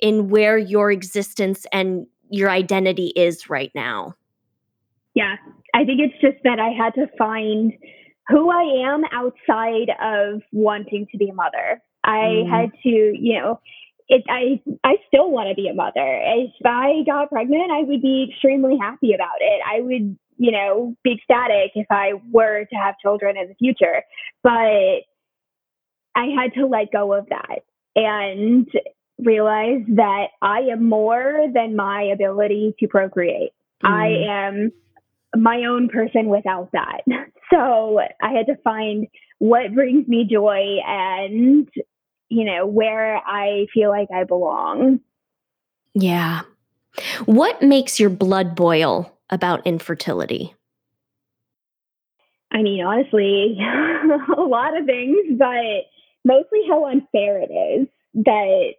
in 0.00 0.28
where 0.28 0.56
your 0.58 0.90
existence 0.90 1.66
and 1.72 2.06
your 2.30 2.50
identity 2.50 3.08
is 3.16 3.48
right 3.48 3.70
now. 3.74 4.14
Yeah. 5.14 5.36
I 5.74 5.84
think 5.84 6.00
it's 6.00 6.20
just 6.20 6.42
that 6.44 6.58
I 6.58 6.70
had 6.70 6.94
to 6.94 7.06
find 7.16 7.72
who 8.28 8.50
I 8.50 8.92
am 8.92 9.04
outside 9.12 9.90
of 10.02 10.42
wanting 10.52 11.06
to 11.12 11.18
be 11.18 11.28
a 11.28 11.34
mother. 11.34 11.82
I 12.04 12.44
mm. 12.44 12.50
had 12.50 12.70
to, 12.82 12.88
you 12.88 13.38
know, 13.38 13.60
it, 14.08 14.24
I 14.28 14.60
I 14.84 14.96
still 15.06 15.30
want 15.30 15.48
to 15.50 15.54
be 15.54 15.68
a 15.68 15.74
mother. 15.74 15.92
If 15.96 16.52
I 16.64 17.02
got 17.06 17.30
pregnant, 17.30 17.70
I 17.70 17.82
would 17.82 18.00
be 18.00 18.28
extremely 18.30 18.76
happy 18.80 19.12
about 19.12 19.40
it. 19.40 19.60
I 19.66 19.80
would, 19.80 20.18
you 20.38 20.52
know, 20.52 20.96
be 21.04 21.12
ecstatic 21.12 21.72
if 21.74 21.86
I 21.90 22.12
were 22.30 22.64
to 22.64 22.76
have 22.76 22.98
children 23.02 23.36
in 23.36 23.48
the 23.48 23.54
future. 23.54 24.02
But 24.42 25.04
I 26.14 26.26
had 26.36 26.54
to 26.54 26.66
let 26.66 26.90
go 26.92 27.12
of 27.12 27.28
that 27.28 27.60
and 27.94 28.66
realize 29.18 29.82
that 29.88 30.28
I 30.40 30.60
am 30.72 30.88
more 30.88 31.46
than 31.52 31.76
my 31.76 32.02
ability 32.02 32.74
to 32.80 32.88
procreate. 32.88 33.52
Mm. 33.84 33.90
I 33.90 34.08
am 34.48 34.72
my 35.36 35.64
own 35.64 35.88
person 35.88 36.28
without 36.28 36.70
that. 36.72 37.02
So 37.50 37.98
I 37.98 38.32
had 38.32 38.44
to 38.48 38.56
find 38.62 39.06
what 39.38 39.72
brings 39.74 40.06
me 40.06 40.28
joy 40.30 40.80
and, 40.86 41.66
you 42.28 42.44
know, 42.44 42.66
where 42.66 43.16
I 43.16 43.64
feel 43.72 43.88
like 43.88 44.08
I 44.14 44.24
belong. 44.24 45.00
Yeah. 45.94 46.42
What 47.24 47.62
makes 47.62 47.98
your 47.98 48.10
blood 48.10 48.54
boil 48.54 49.18
about 49.30 49.66
infertility? 49.66 50.54
I 52.52 52.60
mean, 52.60 52.84
honestly, 52.84 53.56
a 54.36 54.42
lot 54.42 54.78
of 54.78 54.84
things, 54.84 55.38
but 55.38 55.86
mostly 56.22 56.60
how 56.68 56.86
unfair 56.86 57.40
it 57.40 57.50
is 57.50 57.88
that, 58.26 58.72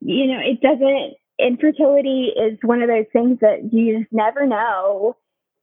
you 0.00 0.26
know, 0.26 0.40
it 0.42 0.62
doesn't, 0.62 1.16
infertility 1.38 2.32
is 2.34 2.58
one 2.62 2.80
of 2.80 2.88
those 2.88 3.04
things 3.12 3.38
that 3.40 3.72
you 3.72 3.98
just 3.98 4.12
never 4.12 4.46
know 4.46 5.16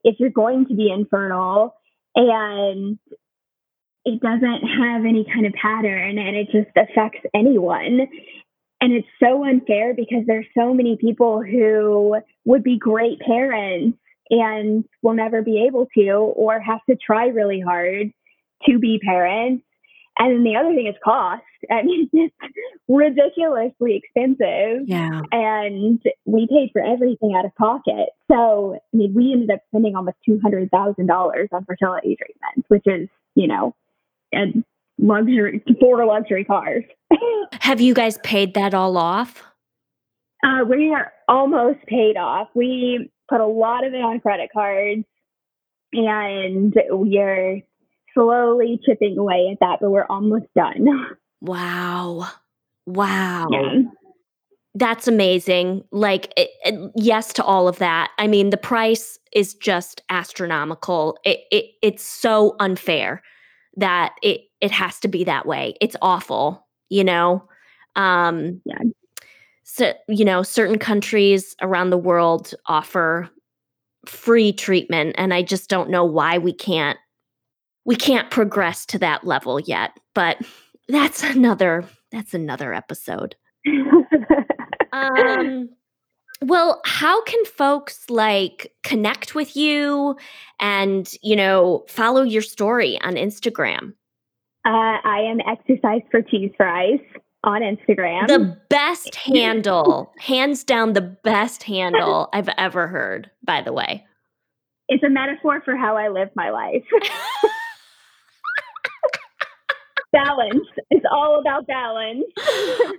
if 0.08 0.18
you're 0.18 0.30
going 0.30 0.66
to 0.66 0.74
be 0.74 0.90
infernal 0.90 1.74
and 2.14 2.98
it 4.06 4.20
doesn't 4.22 4.66
have 4.66 5.04
any 5.04 5.26
kind 5.32 5.44
of 5.44 5.52
pattern 5.52 6.18
and 6.18 6.34
it 6.34 6.46
just 6.50 6.74
affects 6.74 7.20
anyone. 7.34 8.08
And 8.80 8.92
it's 8.92 9.08
so 9.22 9.44
unfair 9.44 9.92
because 9.92 10.24
there's 10.26 10.46
so 10.56 10.72
many 10.72 10.96
people 10.96 11.42
who 11.42 12.16
would 12.46 12.62
be 12.62 12.78
great 12.78 13.20
parents 13.20 13.98
and 14.30 14.84
will 15.02 15.12
never 15.12 15.42
be 15.42 15.66
able 15.66 15.86
to 15.96 16.10
or 16.10 16.58
have 16.58 16.80
to 16.88 16.96
try 16.96 17.26
really 17.26 17.60
hard 17.60 18.10
to 18.66 18.78
be 18.78 18.98
parents 19.04 19.64
and 20.18 20.34
then 20.34 20.44
the 20.44 20.56
other 20.56 20.74
thing 20.74 20.86
is 20.86 20.96
cost. 21.02 21.42
I 21.70 21.82
mean, 21.82 22.08
it's 22.12 22.34
ridiculously 22.88 23.96
expensive. 24.02 24.88
Yeah. 24.88 25.22
And 25.32 26.02
we 26.24 26.46
paid 26.50 26.70
for 26.72 26.82
everything 26.82 27.34
out 27.36 27.44
of 27.44 27.54
pocket. 27.54 28.10
So, 28.30 28.76
I 28.76 28.96
mean, 28.96 29.14
we 29.14 29.32
ended 29.32 29.50
up 29.50 29.60
spending 29.68 29.94
almost 29.94 30.16
$200,000 30.28 30.68
on 31.52 31.64
fertility 31.64 32.16
treatments, 32.16 32.68
which 32.68 32.84
is, 32.86 33.08
you 33.34 33.46
know, 33.46 33.74
a 34.34 34.52
luxury, 34.98 35.62
four 35.80 36.04
luxury 36.04 36.44
cars. 36.44 36.84
Have 37.60 37.80
you 37.80 37.94
guys 37.94 38.18
paid 38.18 38.54
that 38.54 38.74
all 38.74 38.96
off? 38.96 39.42
Uh, 40.44 40.64
we 40.68 40.92
are 40.94 41.12
almost 41.28 41.84
paid 41.86 42.16
off. 42.16 42.48
We 42.54 43.10
put 43.28 43.40
a 43.40 43.46
lot 43.46 43.84
of 43.84 43.92
it 43.92 44.00
on 44.00 44.20
credit 44.20 44.50
cards 44.52 45.04
and 45.92 46.74
we're 46.90 47.62
slowly 48.14 48.80
chipping 48.84 49.16
away 49.18 49.48
at 49.52 49.58
that, 49.60 49.78
but 49.80 49.90
we're 49.90 50.06
almost 50.08 50.46
done. 50.56 50.86
Wow. 51.40 52.28
Wow. 52.86 53.48
Yeah. 53.50 53.82
That's 54.74 55.06
amazing. 55.06 55.84
Like, 55.92 56.32
it, 56.38 56.48
it, 56.64 56.90
yes 56.96 57.34
to 57.34 57.44
all 57.44 57.68
of 57.68 57.76
that. 57.80 58.12
I 58.16 58.26
mean, 58.26 58.48
the 58.48 58.56
price 58.56 59.18
is 59.34 59.52
just 59.52 60.00
astronomical. 60.08 61.18
It, 61.24 61.40
it 61.50 61.66
it's 61.82 62.02
so 62.02 62.56
unfair 62.60 63.22
that 63.76 64.14
it 64.22 64.40
it 64.62 64.70
has 64.70 64.98
to 65.00 65.08
be 65.08 65.24
that 65.24 65.44
way. 65.44 65.74
It's 65.82 65.96
awful, 66.00 66.66
you 66.88 67.04
know. 67.04 67.46
Um, 67.94 68.62
yeah. 68.64 68.78
So 69.64 69.92
you 70.08 70.24
know, 70.24 70.42
certain 70.42 70.78
countries 70.78 71.54
around 71.60 71.90
the 71.90 71.98
world 71.98 72.54
offer 72.66 73.28
free 74.06 74.52
treatment, 74.52 75.14
and 75.18 75.34
I 75.34 75.42
just 75.42 75.68
don't 75.68 75.90
know 75.90 76.06
why 76.06 76.38
we 76.38 76.54
can't 76.54 76.98
we 77.88 77.96
can't 77.96 78.30
progress 78.30 78.84
to 78.84 78.98
that 78.98 79.26
level 79.26 79.58
yet, 79.58 79.98
but 80.14 80.36
that's 80.88 81.22
another 81.24 81.84
that's 82.12 82.34
another 82.34 82.74
episode. 82.74 83.34
um 84.92 85.70
well, 86.40 86.80
how 86.84 87.22
can 87.22 87.44
folks 87.46 88.08
like 88.08 88.72
connect 88.84 89.34
with 89.34 89.56
you 89.56 90.16
and, 90.60 91.12
you 91.20 91.34
know, 91.34 91.84
follow 91.88 92.22
your 92.22 92.42
story 92.42 93.00
on 93.02 93.14
Instagram? 93.14 93.94
Uh, 94.64 94.98
I 95.02 95.20
am 95.28 95.40
exercise 95.40 96.02
for 96.12 96.22
cheese 96.22 96.52
fries 96.56 97.00
on 97.42 97.62
Instagram. 97.62 98.28
The 98.28 98.56
best 98.68 99.14
handle, 99.16 100.12
hands 100.18 100.62
down, 100.62 100.92
the 100.92 101.00
best 101.00 101.64
handle 101.64 102.28
I've 102.32 102.50
ever 102.56 102.86
heard, 102.86 103.30
by 103.42 103.62
the 103.62 103.72
way. 103.72 104.06
It's 104.88 105.02
a 105.02 105.10
metaphor 105.10 105.60
for 105.64 105.76
how 105.76 105.96
I 105.96 106.08
live 106.08 106.28
my 106.34 106.50
life. 106.50 106.84
balance. 110.24 110.66
It's 110.90 111.04
all 111.12 111.38
about 111.38 111.66
balance. 111.66 112.24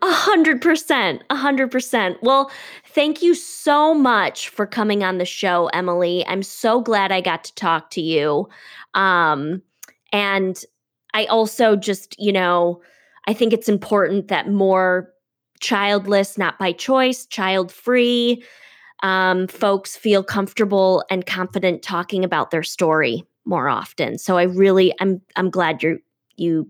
A 0.02 0.12
hundred 0.12 0.62
percent. 0.62 1.24
A 1.30 1.36
hundred 1.36 1.72
percent. 1.72 2.18
Well, 2.22 2.52
thank 2.86 3.22
you 3.22 3.36
so 3.36 3.94
much 3.94 4.50
for 4.50 4.66
coming 4.66 5.04
on 5.04 5.18
the 5.18 5.26
show, 5.26 5.68
Emily. 5.74 6.26
I'm 6.28 6.44
so 6.44 6.82
glad 6.82 7.12
I 7.12 7.22
got 7.22 7.44
to 7.46 7.56
talk 7.56 7.90
to 7.92 8.02
you. 8.02 8.48
Um, 8.94 9.62
and 10.12 10.64
I 11.14 11.26
also 11.26 11.76
just, 11.76 12.16
you 12.20 12.32
know, 12.32 12.82
I 13.28 13.34
think 13.34 13.54
it's 13.54 13.70
important 13.70 14.28
that 14.28 14.50
more 14.50 15.12
childless, 15.60 16.38
not 16.38 16.58
by 16.58 16.72
choice, 16.72 17.26
child 17.26 17.72
free 17.72 18.44
um, 19.04 19.48
folks 19.48 19.96
feel 19.96 20.24
comfortable 20.24 21.04
and 21.10 21.26
confident 21.26 21.82
talking 21.84 22.24
about 22.24 22.52
their 22.52 22.64
story 22.64 23.24
more 23.46 23.70
often. 23.70 24.18
So 24.18 24.38
I 24.38 24.44
really, 24.44 24.94
I'm, 25.00 25.22
I'm 25.36 25.50
glad 25.50 25.82
you're 25.82 26.00
you 26.38 26.70